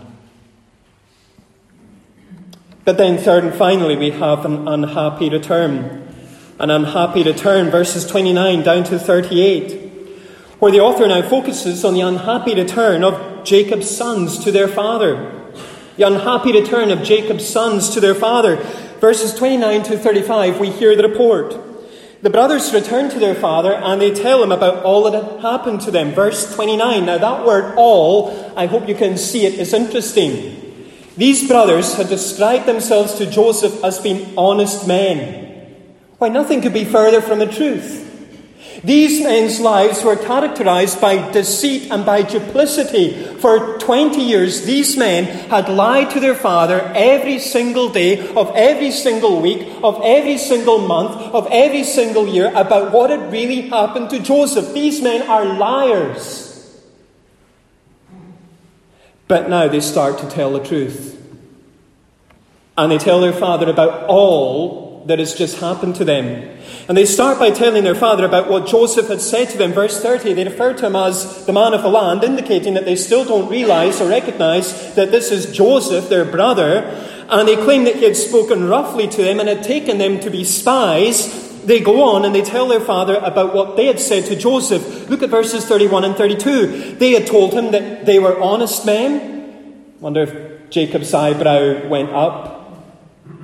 But 2.83 2.97
then, 2.97 3.17
third 3.17 3.43
and 3.43 3.53
finally, 3.53 3.97
we 3.97 4.11
have 4.11 4.45
an 4.45 4.67
unhappy 4.67 5.29
return. 5.29 6.07
An 6.57 6.69
unhappy 6.69 7.21
return, 7.21 7.69
verses 7.69 8.07
29 8.07 8.63
down 8.63 8.83
to 8.85 8.97
38, 8.97 9.91
where 10.59 10.71
the 10.71 10.79
author 10.79 11.07
now 11.07 11.21
focuses 11.27 11.83
on 11.83 11.93
the 11.93 12.01
unhappy 12.01 12.55
return 12.55 13.03
of 13.03 13.43
Jacob's 13.43 13.89
sons 13.89 14.43
to 14.43 14.51
their 14.51 14.67
father. 14.67 15.51
The 15.97 16.07
unhappy 16.07 16.53
return 16.53 16.89
of 16.89 17.03
Jacob's 17.03 17.47
sons 17.47 17.89
to 17.89 17.99
their 17.99 18.15
father. 18.15 18.55
Verses 19.01 19.33
29 19.35 19.83
to 19.83 19.97
35, 19.97 20.59
we 20.59 20.71
hear 20.71 20.95
the 20.95 21.07
report. 21.07 21.66
The 22.21 22.29
brothers 22.31 22.73
return 22.73 23.09
to 23.11 23.19
their 23.19 23.35
father 23.35 23.73
and 23.73 24.01
they 24.01 24.11
tell 24.13 24.41
him 24.41 24.51
about 24.51 24.83
all 24.83 25.03
that 25.03 25.23
had 25.23 25.41
happened 25.41 25.81
to 25.81 25.91
them. 25.91 26.11
Verse 26.11 26.53
29. 26.55 27.05
Now, 27.05 27.17
that 27.17 27.45
word 27.45 27.75
all, 27.77 28.53
I 28.55 28.65
hope 28.65 28.87
you 28.87 28.95
can 28.95 29.17
see 29.17 29.45
it, 29.45 29.53
is 29.55 29.73
interesting. 29.73 30.63
These 31.15 31.47
brothers 31.47 31.93
had 31.95 32.09
described 32.09 32.65
themselves 32.65 33.15
to 33.15 33.29
Joseph 33.29 33.83
as 33.83 33.99
being 33.99 34.37
honest 34.37 34.87
men. 34.87 35.75
Why, 36.17 36.29
nothing 36.29 36.61
could 36.61 36.73
be 36.73 36.85
further 36.85 37.21
from 37.21 37.39
the 37.39 37.45
truth. 37.45 38.06
These 38.83 39.23
men's 39.23 39.59
lives 39.59 40.03
were 40.03 40.15
characterized 40.15 41.01
by 41.01 41.31
deceit 41.31 41.91
and 41.91 42.05
by 42.05 42.21
duplicity. 42.21 43.13
For 43.37 43.77
20 43.77 44.21
years, 44.21 44.65
these 44.65 44.97
men 44.97 45.25
had 45.49 45.69
lied 45.69 46.11
to 46.11 46.19
their 46.19 46.35
father 46.35 46.81
every 46.95 47.39
single 47.39 47.89
day 47.89 48.27
of 48.35 48.51
every 48.55 48.91
single 48.91 49.41
week, 49.41 49.67
of 49.83 50.01
every 50.03 50.37
single 50.37 50.79
month, 50.79 51.15
of 51.33 51.47
every 51.51 51.83
single 51.83 52.27
year 52.27 52.51
about 52.55 52.91
what 52.91 53.09
had 53.09 53.31
really 53.31 53.61
happened 53.61 54.09
to 54.11 54.19
Joseph. 54.19 54.73
These 54.73 55.01
men 55.01 55.27
are 55.27 55.45
liars. 55.45 56.47
But 59.27 59.49
now 59.49 59.67
they 59.67 59.81
start 59.81 60.19
to 60.19 60.29
tell 60.29 60.53
the 60.53 60.63
truth. 60.63 61.13
And 62.77 62.91
they 62.91 62.97
tell 62.97 63.21
their 63.21 63.33
father 63.33 63.69
about 63.69 64.05
all 64.07 64.86
that 65.05 65.19
has 65.19 65.33
just 65.33 65.59
happened 65.59 65.95
to 65.95 66.05
them. 66.05 66.57
And 66.87 66.97
they 66.97 67.05
start 67.05 67.39
by 67.39 67.51
telling 67.51 67.83
their 67.83 67.95
father 67.95 68.25
about 68.25 68.49
what 68.49 68.67
Joseph 68.67 69.07
had 69.07 69.21
said 69.21 69.49
to 69.49 69.57
them. 69.57 69.73
Verse 69.73 70.01
30, 70.01 70.33
they 70.33 70.43
refer 70.45 70.73
to 70.73 70.87
him 70.87 70.95
as 70.95 71.45
the 71.45 71.53
man 71.53 71.73
of 71.73 71.81
the 71.81 71.89
land, 71.89 72.23
indicating 72.23 72.73
that 72.75 72.85
they 72.85 72.95
still 72.95 73.25
don't 73.25 73.49
realize 73.49 73.99
or 74.01 74.09
recognize 74.09 74.95
that 74.95 75.11
this 75.11 75.31
is 75.31 75.55
Joseph, 75.55 76.09
their 76.09 76.25
brother. 76.25 76.83
And 77.29 77.47
they 77.47 77.55
claim 77.57 77.83
that 77.85 77.95
he 77.95 78.03
had 78.03 78.15
spoken 78.15 78.67
roughly 78.67 79.07
to 79.07 79.21
them 79.21 79.39
and 79.39 79.49
had 79.49 79.63
taken 79.63 79.97
them 79.97 80.19
to 80.21 80.29
be 80.29 80.43
spies. 80.43 81.45
They 81.65 81.81
go 81.81 82.15
on 82.15 82.23
and 82.23 82.33
they 82.33 82.41
tell 82.41 82.69
their 82.69 82.79
father 82.79 83.17
about 83.17 83.53
what 83.53 83.75
they 83.75 83.87
had 83.87 83.99
said 83.99 84.25
to 84.25 84.35
Joseph. 84.37 85.09
Look 85.09 85.23
at 85.23 85.29
verses 85.29 85.65
31 85.65 86.05
and 86.05 86.15
32. 86.15 86.95
They 86.95 87.11
had 87.11 87.27
told 87.27 87.53
him 87.53 87.71
that 87.71 88.05
they 88.05 88.19
were 88.19 88.39
honest 88.39 88.85
men. 88.85 89.95
Wonder 89.99 90.21
if 90.21 90.69
Jacob's 90.69 91.13
eyebrow 91.13 91.87
went 91.89 92.11
up 92.11 92.57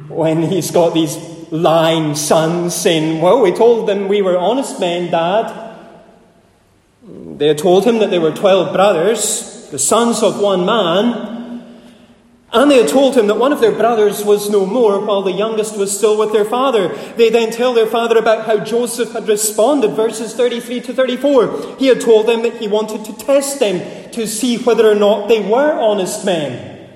when 0.07 0.43
he's 0.43 0.71
got 0.71 0.93
these 0.93 1.17
lying 1.53 2.15
sons 2.15 2.73
saying, 2.73 3.21
Well, 3.21 3.41
we 3.41 3.51
told 3.51 3.87
them 3.87 4.07
we 4.07 4.23
were 4.23 4.37
honest 4.37 4.79
men, 4.79 5.11
Dad. 5.11 5.77
They 7.03 7.47
had 7.47 7.59
told 7.59 7.85
him 7.85 7.99
that 7.99 8.09
they 8.09 8.17
were 8.17 8.31
12 8.31 8.73
brothers, 8.73 9.69
the 9.69 9.77
sons 9.77 10.23
of 10.23 10.39
one 10.39 10.65
man. 10.65 11.29
And 12.51 12.69
they 12.69 12.77
had 12.77 12.89
told 12.89 13.15
him 13.15 13.27
that 13.27 13.37
one 13.37 13.51
of 13.51 13.61
their 13.61 13.71
brothers 13.71 14.23
was 14.23 14.49
no 14.49 14.65
more, 14.65 14.99
while 14.99 15.21
the 15.21 15.31
youngest 15.31 15.77
was 15.77 15.95
still 15.95 16.17
with 16.17 16.33
their 16.33 16.45
father. 16.45 16.89
They 17.17 17.29
then 17.29 17.51
tell 17.51 17.73
their 17.73 17.87
father 17.87 18.17
about 18.17 18.45
how 18.45 18.63
Joseph 18.63 19.11
had 19.11 19.27
responded, 19.27 19.91
verses 19.91 20.33
33 20.33 20.81
to 20.81 20.93
34. 20.93 21.77
He 21.77 21.87
had 21.87 22.01
told 22.01 22.27
them 22.27 22.43
that 22.43 22.57
he 22.57 22.67
wanted 22.67 23.05
to 23.05 23.13
test 23.13 23.59
them 23.59 24.11
to 24.11 24.27
see 24.27 24.57
whether 24.57 24.89
or 24.89 24.95
not 24.95 25.27
they 25.27 25.41
were 25.41 25.73
honest 25.73 26.25
men. 26.25 26.89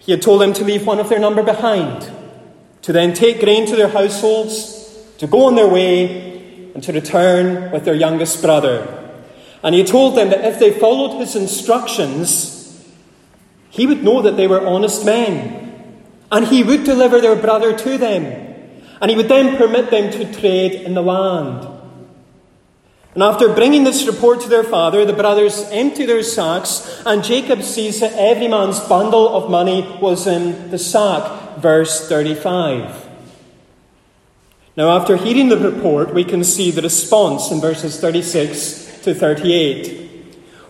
He 0.00 0.12
had 0.12 0.22
told 0.22 0.40
them 0.40 0.52
to 0.54 0.64
leave 0.64 0.86
one 0.86 1.00
of 1.00 1.08
their 1.08 1.20
number 1.20 1.42
behind 1.42 2.10
to 2.84 2.92
then 2.92 3.14
take 3.14 3.40
grain 3.40 3.66
to 3.66 3.74
their 3.76 3.88
households, 3.88 4.94
to 5.16 5.26
go 5.26 5.46
on 5.46 5.54
their 5.54 5.66
way, 5.66 6.70
and 6.74 6.82
to 6.82 6.92
return 6.92 7.72
with 7.72 7.86
their 7.86 7.94
youngest 7.94 8.42
brother. 8.42 8.86
And 9.62 9.74
he 9.74 9.84
told 9.84 10.18
them 10.18 10.28
that 10.28 10.44
if 10.44 10.58
they 10.58 10.70
followed 10.70 11.18
his 11.18 11.34
instructions, 11.34 12.84
he 13.70 13.86
would 13.86 14.04
know 14.04 14.20
that 14.20 14.36
they 14.36 14.46
were 14.46 14.66
honest 14.66 15.02
men. 15.06 15.94
And 16.30 16.46
he 16.46 16.62
would 16.62 16.84
deliver 16.84 17.22
their 17.22 17.36
brother 17.36 17.74
to 17.74 17.96
them. 17.96 18.24
And 19.00 19.10
he 19.10 19.16
would 19.16 19.28
then 19.28 19.56
permit 19.56 19.90
them 19.90 20.12
to 20.12 20.38
trade 20.38 20.74
in 20.74 20.92
the 20.92 21.02
land. 21.02 21.66
And 23.14 23.22
after 23.22 23.54
bringing 23.54 23.84
this 23.84 24.06
report 24.06 24.42
to 24.42 24.48
their 24.50 24.64
father, 24.64 25.06
the 25.06 25.14
brothers 25.14 25.66
empty 25.70 26.04
their 26.04 26.22
sacks, 26.22 27.02
and 27.06 27.24
Jacob 27.24 27.62
sees 27.62 28.00
that 28.00 28.12
every 28.12 28.48
man's 28.48 28.80
bundle 28.80 29.34
of 29.34 29.50
money 29.50 29.80
was 30.02 30.26
in 30.26 30.70
the 30.70 30.78
sack. 30.78 31.43
Verse 31.58 32.08
35. 32.08 33.08
Now, 34.76 34.98
after 34.98 35.16
hearing 35.16 35.48
the 35.48 35.58
report, 35.58 36.12
we 36.12 36.24
can 36.24 36.42
see 36.42 36.70
the 36.70 36.82
response 36.82 37.50
in 37.50 37.60
verses 37.60 38.00
36 38.00 39.02
to 39.02 39.14
38. 39.14 40.02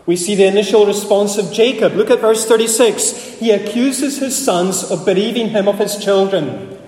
We 0.06 0.16
see 0.16 0.34
the 0.34 0.46
initial 0.46 0.84
response 0.84 1.38
of 1.38 1.52
Jacob. 1.52 1.94
Look 1.94 2.10
at 2.10 2.20
verse 2.20 2.44
36. 2.44 3.38
He 3.38 3.50
accuses 3.50 4.18
his 4.18 4.36
sons 4.36 4.84
of 4.90 5.06
bereaving 5.06 5.48
him 5.48 5.66
of 5.66 5.78
his 5.78 5.96
children. 5.96 6.78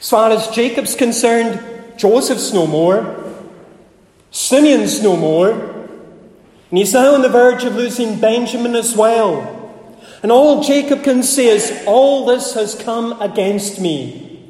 As 0.00 0.08
far 0.08 0.30
as 0.30 0.48
Jacob's 0.48 0.94
concerned, 0.94 1.62
Joseph's 1.98 2.52
no 2.52 2.66
more, 2.66 3.22
Simeon's 4.30 5.02
no 5.02 5.16
more, 5.16 5.50
and 5.50 6.78
he's 6.78 6.94
now 6.94 7.14
on 7.14 7.22
the 7.22 7.28
verge 7.28 7.64
of 7.64 7.76
losing 7.76 8.18
Benjamin 8.18 8.74
as 8.74 8.96
well. 8.96 9.53
And 10.24 10.32
all 10.32 10.62
Jacob 10.62 11.04
can 11.04 11.22
say 11.22 11.48
is, 11.48 11.84
All 11.86 12.24
this 12.24 12.54
has 12.54 12.74
come 12.74 13.20
against 13.20 13.78
me. 13.78 14.40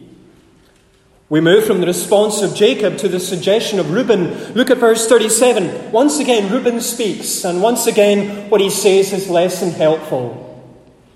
We 1.28 1.40
move 1.40 1.64
from 1.64 1.80
the 1.80 1.86
response 1.88 2.42
of 2.42 2.54
Jacob 2.54 2.96
to 2.98 3.08
the 3.08 3.18
suggestion 3.18 3.80
of 3.80 3.90
Reuben. 3.90 4.54
Look 4.54 4.70
at 4.70 4.78
verse 4.78 5.08
37. 5.08 5.90
Once 5.90 6.20
again, 6.20 6.52
Reuben 6.52 6.80
speaks, 6.80 7.44
and 7.44 7.60
once 7.60 7.88
again, 7.88 8.48
what 8.50 8.60
he 8.60 8.70
says 8.70 9.12
is 9.12 9.28
less 9.28 9.58
than 9.58 9.70
helpful. 9.70 10.64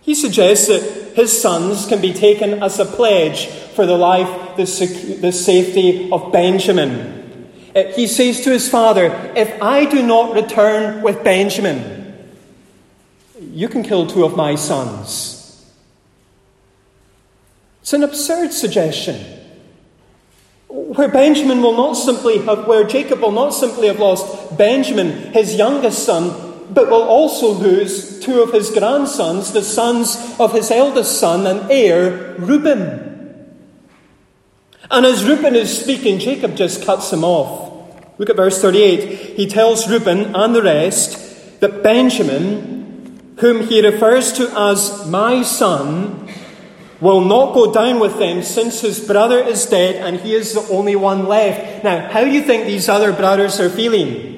He 0.00 0.16
suggests 0.16 0.66
that 0.66 1.12
his 1.14 1.40
sons 1.40 1.86
can 1.86 2.00
be 2.00 2.12
taken 2.12 2.60
as 2.60 2.80
a 2.80 2.84
pledge 2.84 3.46
for 3.46 3.86
the 3.86 3.96
life, 3.96 4.56
the, 4.56 4.66
sec- 4.66 5.20
the 5.20 5.30
safety 5.30 6.10
of 6.10 6.32
Benjamin. 6.32 7.52
Uh, 7.76 7.84
he 7.92 8.08
says 8.08 8.40
to 8.40 8.50
his 8.50 8.68
father, 8.68 9.04
If 9.36 9.62
I 9.62 9.84
do 9.84 10.04
not 10.04 10.34
return 10.34 11.00
with 11.02 11.22
Benjamin, 11.22 11.97
you 13.40 13.68
can 13.68 13.82
kill 13.82 14.06
two 14.06 14.24
of 14.24 14.36
my 14.36 14.54
sons. 14.54 15.34
It's 17.82 17.92
an 17.92 18.02
absurd 18.02 18.52
suggestion 18.52 19.38
where 20.68 21.08
Benjamin 21.08 21.62
will 21.62 21.76
not 21.76 21.94
simply 21.94 22.38
have, 22.38 22.66
where 22.66 22.84
Jacob 22.84 23.20
will 23.20 23.32
not 23.32 23.50
simply 23.50 23.86
have 23.86 23.98
lost 23.98 24.56
Benjamin, 24.58 25.32
his 25.32 25.54
youngest 25.54 26.04
son, 26.04 26.66
but 26.70 26.90
will 26.90 27.02
also 27.02 27.52
lose 27.52 28.20
two 28.20 28.42
of 28.42 28.52
his 28.52 28.70
grandsons, 28.70 29.52
the 29.52 29.62
sons 29.62 30.36
of 30.38 30.52
his 30.52 30.70
eldest 30.70 31.18
son 31.18 31.46
and 31.46 31.70
heir, 31.70 32.34
Reuben. 32.38 33.08
And 34.90 35.06
as 35.06 35.24
Reuben 35.24 35.54
is 35.54 35.78
speaking, 35.78 36.18
Jacob 36.18 36.56
just 36.56 36.84
cuts 36.84 37.12
him 37.12 37.24
off. 37.24 37.68
Look 38.18 38.30
at 38.30 38.36
verse 38.36 38.60
38. 38.60 39.36
He 39.36 39.46
tells 39.46 39.88
Reuben 39.88 40.34
and 40.34 40.54
the 40.54 40.62
rest 40.62 41.60
that 41.60 41.82
Benjamin, 41.82 42.78
whom 43.38 43.66
he 43.66 43.84
refers 43.84 44.32
to 44.34 44.50
as 44.56 45.06
my 45.08 45.42
son, 45.42 46.28
will 47.00 47.20
not 47.20 47.54
go 47.54 47.72
down 47.72 48.00
with 48.00 48.18
them 48.18 48.42
since 48.42 48.80
his 48.80 48.98
brother 49.06 49.38
is 49.38 49.66
dead 49.66 49.96
and 49.96 50.20
he 50.20 50.34
is 50.34 50.54
the 50.54 50.74
only 50.74 50.96
one 50.96 51.26
left. 51.26 51.84
Now, 51.84 52.10
how 52.10 52.24
do 52.24 52.30
you 52.30 52.42
think 52.42 52.66
these 52.66 52.88
other 52.88 53.12
brothers 53.12 53.60
are 53.60 53.70
feeling? 53.70 54.34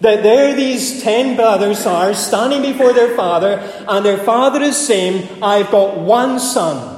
That 0.00 0.22
there 0.22 0.54
these 0.54 1.02
ten 1.02 1.36
brothers 1.36 1.86
are 1.86 2.14
standing 2.14 2.62
before 2.62 2.92
their 2.92 3.16
father, 3.16 3.58
and 3.88 4.04
their 4.04 4.18
father 4.18 4.60
is 4.60 4.76
saying, 4.76 5.42
I've 5.42 5.70
got 5.70 5.98
one 5.98 6.40
son. 6.40 6.90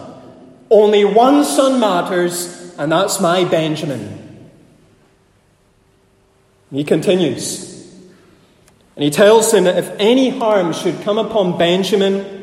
Only 0.70 1.04
one 1.04 1.44
son 1.44 1.78
matters, 1.78 2.74
and 2.78 2.90
that's 2.90 3.20
my 3.20 3.44
Benjamin. 3.44 4.50
He 6.72 6.82
continues. 6.82 7.75
And 8.96 9.04
he 9.04 9.10
tells 9.10 9.52
him 9.52 9.64
that 9.64 9.76
if 9.76 9.94
any 9.98 10.30
harm 10.30 10.72
should 10.72 11.02
come 11.02 11.18
upon 11.18 11.58
Benjamin, 11.58 12.36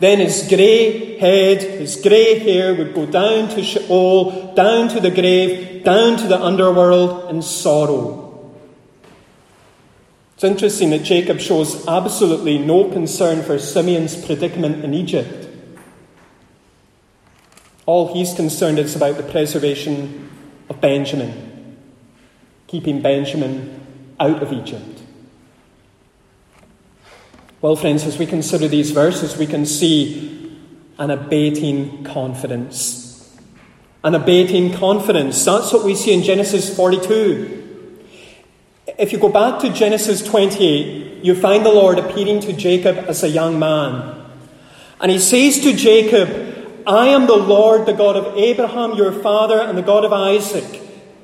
then 0.00 0.18
his 0.18 0.48
grey 0.48 1.18
head, 1.18 1.62
his 1.62 1.96
grey 1.96 2.38
hair 2.38 2.74
would 2.74 2.94
go 2.94 3.04
down 3.04 3.50
to 3.50 3.62
Sheol, 3.62 4.54
down 4.54 4.88
to 4.88 5.00
the 5.00 5.10
grave, 5.10 5.84
down 5.84 6.16
to 6.16 6.26
the 6.26 6.42
underworld 6.42 7.28
in 7.28 7.42
sorrow. 7.42 8.50
It's 10.34 10.44
interesting 10.44 10.88
that 10.90 11.02
Jacob 11.02 11.38
shows 11.38 11.86
absolutely 11.86 12.56
no 12.56 12.90
concern 12.90 13.42
for 13.42 13.58
Simeon's 13.58 14.16
predicament 14.24 14.82
in 14.82 14.94
Egypt. 14.94 15.48
All 17.84 18.14
he's 18.14 18.32
concerned 18.32 18.78
is 18.78 18.96
about 18.96 19.18
the 19.18 19.22
preservation 19.22 20.30
of 20.70 20.80
Benjamin, 20.80 21.76
keeping 22.68 23.02
Benjamin 23.02 23.84
out 24.18 24.42
of 24.42 24.50
Egypt. 24.54 24.99
Well, 27.62 27.76
friends, 27.76 28.06
as 28.06 28.16
we 28.16 28.24
consider 28.24 28.68
these 28.68 28.90
verses, 28.90 29.36
we 29.36 29.46
can 29.46 29.66
see 29.66 30.56
an 30.98 31.10
abating 31.10 32.04
confidence. 32.04 33.38
An 34.02 34.14
abating 34.14 34.72
confidence. 34.72 35.44
That's 35.44 35.70
what 35.70 35.84
we 35.84 35.94
see 35.94 36.14
in 36.14 36.22
Genesis 36.22 36.74
42. 36.74 38.06
If 38.98 39.12
you 39.12 39.18
go 39.18 39.28
back 39.28 39.60
to 39.60 39.70
Genesis 39.70 40.22
28, 40.22 41.22
you 41.22 41.34
find 41.34 41.66
the 41.66 41.70
Lord 41.70 41.98
appearing 41.98 42.40
to 42.40 42.54
Jacob 42.54 42.96
as 42.96 43.22
a 43.22 43.28
young 43.28 43.58
man. 43.58 44.24
And 44.98 45.10
he 45.10 45.18
says 45.18 45.60
to 45.60 45.74
Jacob, 45.74 46.82
I 46.86 47.08
am 47.08 47.26
the 47.26 47.36
Lord, 47.36 47.84
the 47.84 47.92
God 47.92 48.16
of 48.16 48.38
Abraham, 48.38 48.94
your 48.94 49.12
father, 49.12 49.60
and 49.60 49.76
the 49.76 49.82
God 49.82 50.06
of 50.06 50.14
Isaac. 50.14 50.79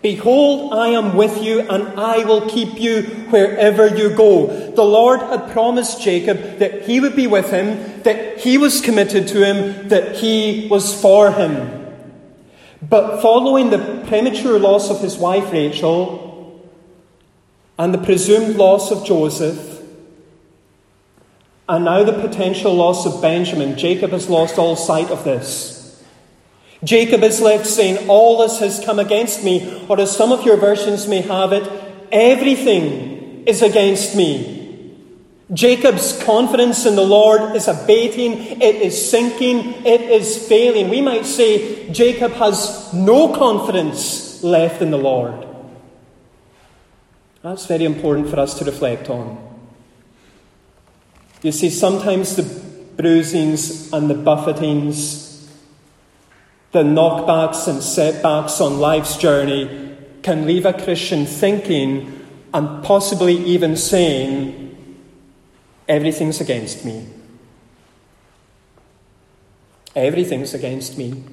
Behold, 0.06 0.72
I 0.72 0.90
am 0.90 1.16
with 1.16 1.42
you, 1.42 1.62
and 1.62 1.98
I 1.98 2.22
will 2.24 2.48
keep 2.48 2.78
you 2.78 3.02
wherever 3.30 3.88
you 3.88 4.10
go. 4.10 4.70
The 4.70 4.84
Lord 4.84 5.18
had 5.18 5.50
promised 5.50 6.00
Jacob 6.00 6.60
that 6.60 6.82
he 6.82 7.00
would 7.00 7.16
be 7.16 7.26
with 7.26 7.50
him, 7.50 8.02
that 8.04 8.38
he 8.38 8.56
was 8.56 8.80
committed 8.80 9.26
to 9.26 9.44
him, 9.44 9.88
that 9.88 10.14
he 10.18 10.68
was 10.70 10.94
for 11.02 11.32
him. 11.32 11.92
But 12.80 13.20
following 13.20 13.70
the 13.70 14.04
premature 14.06 14.60
loss 14.60 14.90
of 14.90 15.00
his 15.00 15.16
wife 15.16 15.50
Rachel 15.50 16.70
and 17.76 17.92
the 17.92 17.98
presumed 17.98 18.54
loss 18.54 18.92
of 18.92 19.04
Joseph, 19.04 19.82
and 21.68 21.84
now 21.84 22.04
the 22.04 22.12
potential 22.12 22.72
loss 22.72 23.06
of 23.06 23.20
Benjamin, 23.20 23.76
Jacob 23.76 24.12
has 24.12 24.30
lost 24.30 24.56
all 24.56 24.76
sight 24.76 25.10
of 25.10 25.24
this. 25.24 25.85
Jacob 26.84 27.22
is 27.22 27.40
left 27.40 27.66
saying, 27.66 28.08
All 28.08 28.38
this 28.38 28.58
has 28.60 28.84
come 28.84 28.98
against 28.98 29.42
me, 29.42 29.86
or 29.88 29.98
as 30.00 30.14
some 30.14 30.32
of 30.32 30.44
your 30.44 30.56
versions 30.56 31.06
may 31.06 31.22
have 31.22 31.52
it, 31.52 31.70
everything 32.12 33.44
is 33.46 33.62
against 33.62 34.14
me. 34.14 34.56
Jacob's 35.52 36.20
confidence 36.24 36.86
in 36.86 36.96
the 36.96 37.04
Lord 37.04 37.54
is 37.54 37.68
abating, 37.68 38.32
it 38.60 38.76
is 38.76 39.10
sinking, 39.10 39.86
it 39.86 40.00
is 40.00 40.48
failing. 40.48 40.88
We 40.88 41.00
might 41.00 41.24
say 41.24 41.88
Jacob 41.92 42.32
has 42.32 42.92
no 42.92 43.32
confidence 43.32 44.42
left 44.42 44.82
in 44.82 44.90
the 44.90 44.98
Lord. 44.98 45.46
That's 47.42 47.66
very 47.66 47.84
important 47.84 48.28
for 48.28 48.40
us 48.40 48.58
to 48.58 48.64
reflect 48.64 49.08
on. 49.08 49.38
You 51.42 51.52
see, 51.52 51.70
sometimes 51.70 52.34
the 52.34 52.42
bruisings 52.96 53.92
and 53.92 54.10
the 54.10 54.14
buffetings 54.14 55.25
the 56.76 56.82
knockbacks 56.82 57.66
and 57.68 57.82
setbacks 57.82 58.60
on 58.60 58.78
life's 58.78 59.16
journey 59.16 59.96
can 60.22 60.44
leave 60.44 60.66
a 60.66 60.74
Christian 60.74 61.24
thinking 61.24 62.22
and 62.52 62.84
possibly 62.84 63.34
even 63.46 63.78
saying, 63.78 64.62
Everything's 65.88 66.38
against 66.38 66.84
me. 66.84 67.06
Everything's 69.94 70.52
against 70.52 70.98
me. 70.98 71.24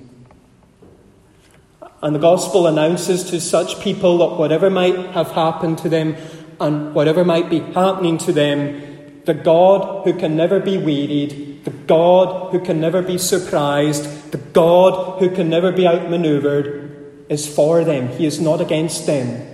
And 2.01 2.15
the 2.15 2.19
gospel 2.19 2.65
announces 2.65 3.29
to 3.31 3.41
such 3.41 3.81
people 3.81 4.19
that 4.19 4.39
whatever 4.39 4.69
might 4.69 4.95
have 5.11 5.31
happened 5.31 5.79
to 5.79 5.89
them 5.89 6.15
and 6.61 6.95
whatever 6.95 7.25
might 7.25 7.49
be 7.49 7.59
happening 7.59 8.17
to 8.19 8.31
them, 8.31 9.21
the 9.25 9.33
God 9.33 10.05
who 10.05 10.17
can 10.17 10.37
never 10.37 10.61
be 10.61 10.77
wearied, 10.77 11.52
the 11.63 11.71
God 11.71 12.51
who 12.51 12.59
can 12.59 12.81
never 12.81 13.01
be 13.01 13.17
surprised, 13.17 14.31
the 14.31 14.37
God 14.37 15.19
who 15.19 15.29
can 15.29 15.49
never 15.49 15.71
be 15.71 15.87
outmaneuvered 15.87 17.25
is 17.29 17.47
for 17.47 17.83
them. 17.83 18.09
He 18.09 18.25
is 18.25 18.39
not 18.39 18.59
against 18.59 19.05
them. 19.05 19.49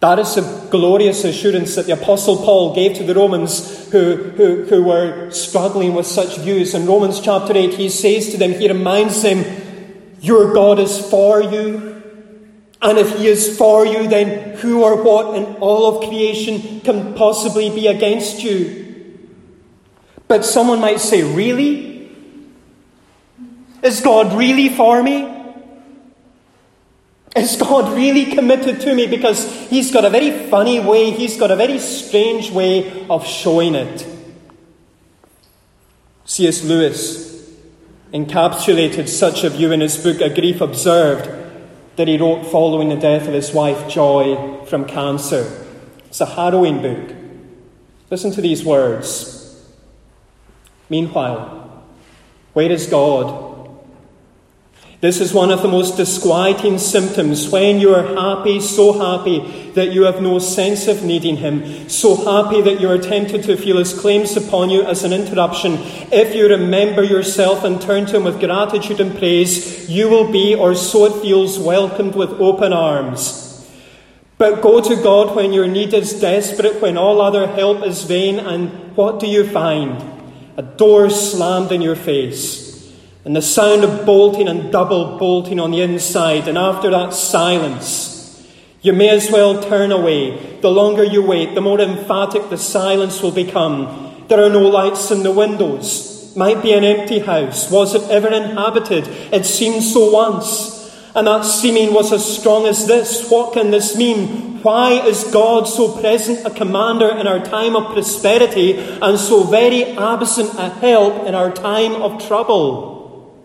That 0.00 0.18
is 0.18 0.36
a 0.36 0.68
glorious 0.70 1.24
assurance 1.24 1.76
that 1.76 1.86
the 1.86 1.94
Apostle 1.94 2.36
Paul 2.36 2.74
gave 2.74 2.94
to 2.96 3.04
the 3.04 3.14
Romans 3.14 3.90
who, 3.90 4.16
who, 4.16 4.64
who 4.64 4.84
were 4.84 5.30
struggling 5.30 5.94
with 5.94 6.06
such 6.06 6.36
views. 6.36 6.74
In 6.74 6.86
Romans 6.86 7.20
chapter 7.20 7.56
8, 7.56 7.72
he 7.72 7.88
says 7.88 8.30
to 8.30 8.36
them, 8.36 8.52
he 8.52 8.68
reminds 8.68 9.22
them, 9.22 9.44
Your 10.20 10.52
God 10.52 10.78
is 10.78 10.98
for 11.08 11.42
you. 11.42 12.02
And 12.82 12.98
if 12.98 13.16
he 13.16 13.28
is 13.28 13.56
for 13.56 13.86
you, 13.86 14.06
then 14.06 14.58
who 14.58 14.84
or 14.84 15.02
what 15.02 15.38
in 15.38 15.56
all 15.56 15.96
of 15.96 16.06
creation 16.06 16.80
can 16.80 17.14
possibly 17.14 17.70
be 17.70 17.86
against 17.86 18.42
you? 18.42 18.83
But 20.28 20.44
someone 20.44 20.80
might 20.80 21.00
say, 21.00 21.22
Really? 21.22 21.92
Is 23.82 24.00
God 24.00 24.32
really 24.32 24.70
for 24.70 25.02
me? 25.02 25.30
Is 27.36 27.56
God 27.56 27.94
really 27.94 28.26
committed 28.26 28.80
to 28.82 28.94
me? 28.94 29.06
Because 29.06 29.68
He's 29.68 29.92
got 29.92 30.04
a 30.04 30.10
very 30.10 30.48
funny 30.48 30.80
way, 30.80 31.10
He's 31.10 31.36
got 31.36 31.50
a 31.50 31.56
very 31.56 31.78
strange 31.78 32.50
way 32.50 33.06
of 33.08 33.26
showing 33.26 33.74
it. 33.74 34.06
C.S. 36.24 36.64
Lewis 36.64 37.24
encapsulated 38.14 39.08
such 39.08 39.42
a 39.42 39.50
view 39.50 39.72
in 39.72 39.80
his 39.80 39.96
book, 39.96 40.20
A 40.20 40.32
Grief 40.32 40.60
Observed, 40.60 41.28
that 41.96 42.08
he 42.08 42.16
wrote 42.16 42.46
following 42.46 42.88
the 42.88 42.96
death 42.96 43.26
of 43.26 43.34
his 43.34 43.52
wife, 43.52 43.88
Joy, 43.88 44.64
from 44.66 44.84
cancer. 44.84 45.66
It's 46.06 46.20
a 46.20 46.26
harrowing 46.26 46.80
book. 46.80 47.16
Listen 48.10 48.30
to 48.32 48.40
these 48.40 48.64
words. 48.64 49.33
Meanwhile, 50.88 51.82
where 52.52 52.70
is 52.70 52.86
God? 52.86 53.52
This 55.04 55.20
is 55.20 55.34
one 55.34 55.50
of 55.50 55.60
the 55.60 55.68
most 55.68 55.98
disquieting 55.98 56.78
symptoms 56.78 57.50
when 57.50 57.78
you 57.78 57.94
are 57.94 58.14
happy, 58.14 58.58
so 58.58 58.94
happy 58.94 59.70
that 59.72 59.92
you 59.92 60.04
have 60.04 60.22
no 60.22 60.38
sense 60.38 60.88
of 60.88 61.04
needing 61.04 61.36
Him, 61.36 61.90
so 61.90 62.16
happy 62.16 62.62
that 62.62 62.80
you 62.80 62.88
are 62.88 62.96
tempted 62.96 63.42
to 63.42 63.54
feel 63.58 63.76
His 63.76 63.92
claims 63.92 64.34
upon 64.34 64.70
you 64.70 64.82
as 64.82 65.04
an 65.04 65.12
interruption. 65.12 65.74
If 66.10 66.34
you 66.34 66.48
remember 66.48 67.02
yourself 67.02 67.64
and 67.64 67.82
turn 67.82 68.06
to 68.06 68.16
Him 68.16 68.24
with 68.24 68.40
gratitude 68.40 68.98
and 68.98 69.14
praise, 69.14 69.90
you 69.90 70.08
will 70.08 70.32
be, 70.32 70.54
or 70.54 70.74
so 70.74 71.04
it 71.04 71.20
feels, 71.20 71.58
welcomed 71.58 72.14
with 72.14 72.30
open 72.40 72.72
arms. 72.72 73.68
But 74.38 74.62
go 74.62 74.80
to 74.80 74.96
God 75.02 75.36
when 75.36 75.52
your 75.52 75.66
need 75.66 75.92
is 75.92 76.18
desperate, 76.18 76.80
when 76.80 76.96
all 76.96 77.20
other 77.20 77.46
help 77.46 77.84
is 77.84 78.04
vain, 78.04 78.38
and 78.38 78.96
what 78.96 79.20
do 79.20 79.26
you 79.26 79.46
find? 79.46 80.13
A 80.56 80.62
door 80.62 81.10
slammed 81.10 81.72
in 81.72 81.82
your 81.82 81.96
face 81.96 82.64
and 83.24 83.34
the 83.34 83.42
sound 83.42 83.84
of 83.84 84.04
bolting 84.04 84.48
and 84.48 84.70
double 84.70 85.16
bolting 85.18 85.58
on 85.58 85.70
the 85.70 85.80
inside, 85.80 86.46
and 86.46 86.58
after 86.58 86.90
that, 86.90 87.14
silence. 87.14 88.44
You 88.82 88.92
may 88.92 89.08
as 89.08 89.30
well 89.30 89.62
turn 89.62 89.92
away. 89.92 90.60
The 90.60 90.70
longer 90.70 91.04
you 91.04 91.24
wait, 91.24 91.54
the 91.54 91.62
more 91.62 91.80
emphatic 91.80 92.50
the 92.50 92.58
silence 92.58 93.22
will 93.22 93.32
become. 93.32 94.24
There 94.28 94.44
are 94.44 94.50
no 94.50 94.68
lights 94.68 95.10
in 95.10 95.22
the 95.22 95.32
windows. 95.32 96.36
Might 96.36 96.62
be 96.62 96.74
an 96.74 96.84
empty 96.84 97.20
house. 97.20 97.70
Was 97.70 97.94
it 97.94 98.10
ever 98.10 98.28
inhabited? 98.28 99.08
It 99.32 99.46
seemed 99.46 99.82
so 99.82 100.10
once. 100.10 100.94
And 101.14 101.26
that 101.26 101.46
seeming 101.46 101.94
was 101.94 102.12
as 102.12 102.38
strong 102.38 102.66
as 102.66 102.86
this. 102.86 103.30
What 103.30 103.54
can 103.54 103.70
this 103.70 103.96
mean? 103.96 104.53
Why 104.64 104.92
is 104.92 105.24
God 105.24 105.68
so 105.68 106.00
present 106.00 106.46
a 106.46 106.50
commander 106.50 107.10
in 107.10 107.26
our 107.26 107.38
time 107.44 107.76
of 107.76 107.92
prosperity 107.92 108.78
and 108.78 109.18
so 109.18 109.42
very 109.42 109.84
absent 109.84 110.54
a 110.58 110.70
help 110.70 111.26
in 111.26 111.34
our 111.34 111.52
time 111.52 111.92
of 111.92 112.26
trouble? 112.26 113.44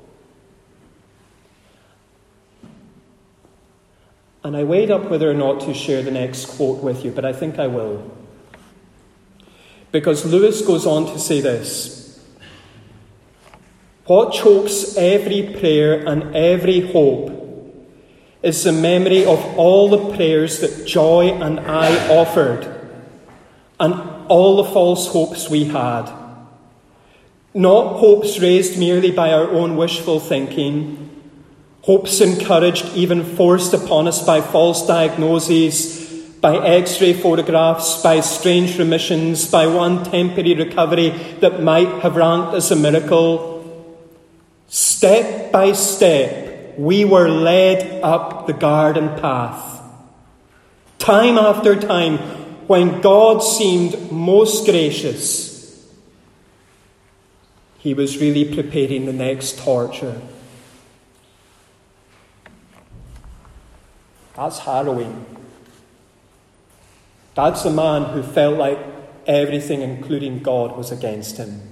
And 4.46 4.56
I 4.56 4.64
weighed 4.64 4.92
up 4.92 5.10
whether 5.10 5.30
or 5.30 5.34
not 5.34 5.60
to 5.66 5.74
share 5.74 6.02
the 6.02 6.10
next 6.10 6.46
quote 6.46 6.82
with 6.82 7.04
you, 7.04 7.12
but 7.12 7.26
I 7.26 7.34
think 7.34 7.60
I 7.60 7.68
will. 7.68 8.10
Because 9.92 10.24
Lewis 10.24 10.62
goes 10.62 10.86
on 10.86 11.06
to 11.08 11.20
say 11.20 11.42
this 11.42 12.24
What 14.06 14.32
chokes 14.32 14.96
every 14.96 15.54
prayer 15.60 16.08
and 16.08 16.34
every 16.34 16.80
hope 16.80 17.39
is 18.42 18.64
the 18.64 18.72
memory 18.72 19.26
of 19.26 19.40
all 19.58 19.90
the 19.90 20.16
prayers 20.16 20.60
that 20.60 20.86
Joy 20.86 21.30
and 21.30 21.60
I 21.60 22.16
offered, 22.16 22.66
and 23.80 23.94
all 24.28 24.58
the 24.58 24.72
false 24.72 25.08
hopes 25.08 25.50
we 25.50 25.66
had. 25.66 26.12
Not 27.54 27.98
hopes 27.98 28.40
raised 28.40 28.80
merely 28.80 29.12
by 29.12 29.34
our 29.34 29.50
own 29.50 29.76
wishful 29.76 30.20
thinking 30.20 31.10
Hopes 31.84 32.20
encouraged, 32.20 32.86
even 32.96 33.24
forced 33.24 33.74
upon 33.74 34.08
us 34.08 34.24
by 34.26 34.42
false 34.42 34.86
diagnoses, 34.86 36.08
by 36.42 36.56
x 36.58 37.02
ray 37.02 37.14
photographs, 37.14 38.02
by 38.04 38.20
strange 38.20 38.78
remissions, 38.78 39.50
by 39.50 39.66
one 39.66 40.04
temporary 40.04 40.56
recovery 40.56 41.10
that 41.40 41.64
might 41.64 41.88
have 42.02 42.16
ranked 42.16 42.54
as 42.54 42.70
a 42.72 42.76
miracle. 42.76 43.96
Step 44.68 45.52
by 45.52 45.72
step, 45.72 46.49
we 46.80 47.04
were 47.04 47.28
led 47.28 48.02
up 48.02 48.48
the 48.48 48.54
garden 48.54 49.10
path. 49.20 49.82
Time 50.98 51.38
after 51.38 51.76
time, 51.76 52.18
when 52.68 53.02
God 53.02 53.40
seemed 53.40 54.10
most 54.14 54.66
gracious, 54.66 55.86
He 57.80 57.94
was 57.94 58.18
really 58.20 58.46
preparing 58.56 59.06
the 59.06 59.14
next 59.14 59.60
torture. 59.60 60.22
That's 64.36 64.60
harrowing. 64.60 65.26
That's 67.36 67.66
a 67.66 67.72
man 67.72 68.14
who 68.14 68.24
felt 68.24 68.58
like 68.58 68.80
everything, 69.28 69.82
including 69.82 70.44
God, 70.44 70.78
was 70.78 70.92
against 70.94 71.36
him. 71.36 71.69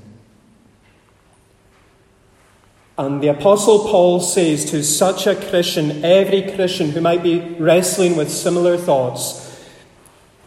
And 2.98 3.22
the 3.22 3.28
Apostle 3.28 3.88
Paul 3.88 4.20
says 4.20 4.66
to 4.72 4.84
such 4.84 5.28
a 5.28 5.36
Christian, 5.36 6.04
every 6.04 6.52
Christian 6.54 6.92
who 6.92 7.02
might 7.02 7.22
be 7.22 7.40
wrestling 7.60 8.16
with 8.16 8.32
similar 8.32 8.76
thoughts, 8.76 9.44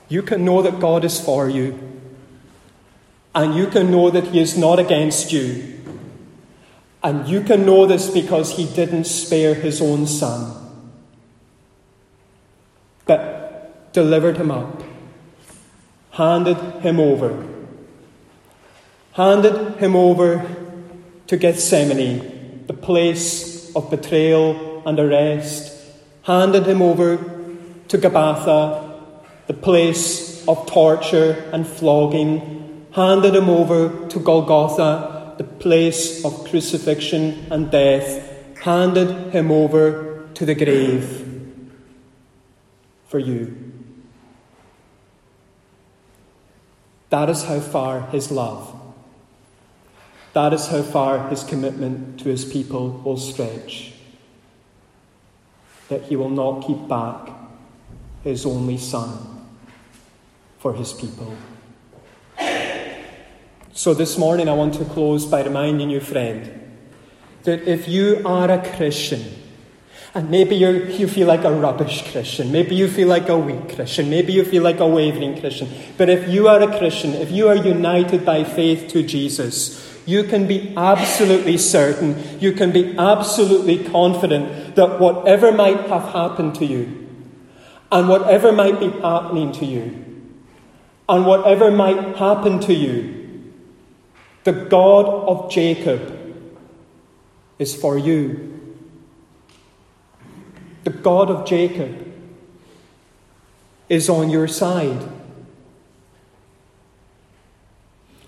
you 0.08 0.22
can 0.22 0.44
know 0.44 0.60
that 0.62 0.80
God 0.80 1.04
is 1.04 1.20
for 1.20 1.48
you. 1.48 1.78
And 3.34 3.54
you 3.54 3.68
can 3.68 3.90
know 3.90 4.10
that 4.10 4.28
He 4.28 4.40
is 4.40 4.58
not 4.58 4.80
against 4.80 5.32
you. 5.32 5.80
And 7.02 7.28
you 7.28 7.42
can 7.42 7.64
know 7.64 7.86
this 7.86 8.10
because 8.10 8.56
He 8.56 8.66
didn't 8.66 9.04
spare 9.04 9.54
His 9.54 9.80
own 9.80 10.06
Son 10.06 10.60
but 13.10 13.92
delivered 13.92 14.36
him 14.36 14.52
up, 14.52 14.84
handed 16.12 16.56
him 16.80 17.00
over, 17.00 17.44
handed 19.14 19.76
him 19.78 19.96
over 19.96 20.46
to 21.26 21.36
Gethsemane, 21.36 22.39
the 22.70 22.76
place 22.76 23.74
of 23.74 23.90
betrayal 23.90 24.80
and 24.86 24.96
arrest, 25.00 25.76
handed 26.22 26.64
him 26.64 26.80
over 26.80 27.16
to 27.88 27.98
Gabbatha, 27.98 28.88
the 29.48 29.54
place 29.54 30.46
of 30.46 30.66
torture 30.66 31.50
and 31.52 31.66
flogging, 31.66 32.86
handed 32.92 33.34
him 33.34 33.50
over 33.50 34.06
to 34.10 34.20
Golgotha, 34.20 35.34
the 35.36 35.42
place 35.42 36.24
of 36.24 36.44
crucifixion 36.48 37.44
and 37.50 37.72
death, 37.72 38.06
handed 38.60 39.32
him 39.32 39.50
over 39.50 40.28
to 40.34 40.46
the 40.46 40.54
grave 40.54 41.26
for 43.08 43.18
you. 43.18 43.72
That 47.08 47.28
is 47.28 47.42
how 47.42 47.58
far 47.58 48.02
his 48.12 48.30
love, 48.30 48.79
that 50.32 50.52
is 50.52 50.66
how 50.68 50.82
far 50.82 51.28
his 51.28 51.42
commitment 51.44 52.20
to 52.20 52.28
his 52.28 52.44
people 52.44 52.90
will 53.04 53.16
stretch. 53.16 53.92
That 55.88 56.02
he 56.02 56.16
will 56.16 56.30
not 56.30 56.66
keep 56.66 56.86
back 56.88 57.30
his 58.22 58.46
only 58.46 58.78
son 58.78 59.48
for 60.58 60.74
his 60.74 60.92
people. 60.92 61.34
So 63.72 63.94
this 63.94 64.18
morning 64.18 64.48
I 64.48 64.52
want 64.52 64.74
to 64.74 64.84
close 64.84 65.26
by 65.26 65.42
reminding 65.42 65.90
you, 65.90 66.00
friend, 66.00 66.76
that 67.44 67.62
if 67.62 67.88
you 67.88 68.22
are 68.24 68.50
a 68.50 68.76
Christian, 68.76 69.24
and 70.12 70.28
maybe 70.28 70.56
you 70.56 71.06
feel 71.06 71.28
like 71.28 71.44
a 71.44 71.52
rubbish 71.52 72.10
Christian. 72.10 72.50
Maybe 72.50 72.74
you 72.74 72.88
feel 72.88 73.06
like 73.06 73.28
a 73.28 73.38
weak 73.38 73.76
Christian. 73.76 74.10
Maybe 74.10 74.32
you 74.32 74.44
feel 74.44 74.62
like 74.62 74.80
a 74.80 74.86
wavering 74.86 75.38
Christian. 75.38 75.68
But 75.96 76.08
if 76.08 76.28
you 76.28 76.48
are 76.48 76.60
a 76.60 76.78
Christian, 76.78 77.12
if 77.14 77.30
you 77.30 77.46
are 77.48 77.54
united 77.54 78.26
by 78.26 78.42
faith 78.42 78.88
to 78.88 79.04
Jesus, 79.04 79.99
you 80.10 80.24
can 80.24 80.46
be 80.46 80.74
absolutely 80.76 81.56
certain, 81.56 82.40
you 82.40 82.52
can 82.52 82.72
be 82.72 82.96
absolutely 82.98 83.84
confident 83.84 84.74
that 84.74 84.98
whatever 84.98 85.52
might 85.52 85.80
have 85.88 86.12
happened 86.12 86.54
to 86.56 86.66
you, 86.66 86.84
and 87.92 88.08
whatever 88.08 88.52
might 88.52 88.78
be 88.80 88.90
happening 89.00 89.52
to 89.52 89.64
you, 89.64 89.82
and 91.08 91.26
whatever 91.26 91.70
might 91.70 92.16
happen 92.16 92.60
to 92.60 92.74
you, 92.74 93.52
the 94.44 94.52
God 94.52 95.06
of 95.06 95.50
Jacob 95.50 96.16
is 97.58 97.74
for 97.74 97.98
you 97.98 98.50
the 100.84 100.90
God 100.90 101.30
of 101.30 101.46
Jacob, 101.46 102.06
is 103.88 104.08
on 104.08 104.30
your 104.30 104.48
side. 104.48 105.08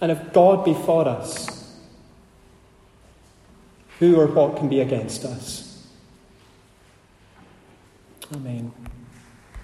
And 0.00 0.10
if 0.10 0.32
God 0.32 0.64
be 0.64 0.74
for 0.74 1.08
us, 1.08 1.61
who 3.98 4.16
or 4.16 4.26
what 4.26 4.56
can 4.56 4.68
be 4.68 4.80
against 4.80 5.24
us? 5.24 5.86
Amen. 8.34 8.72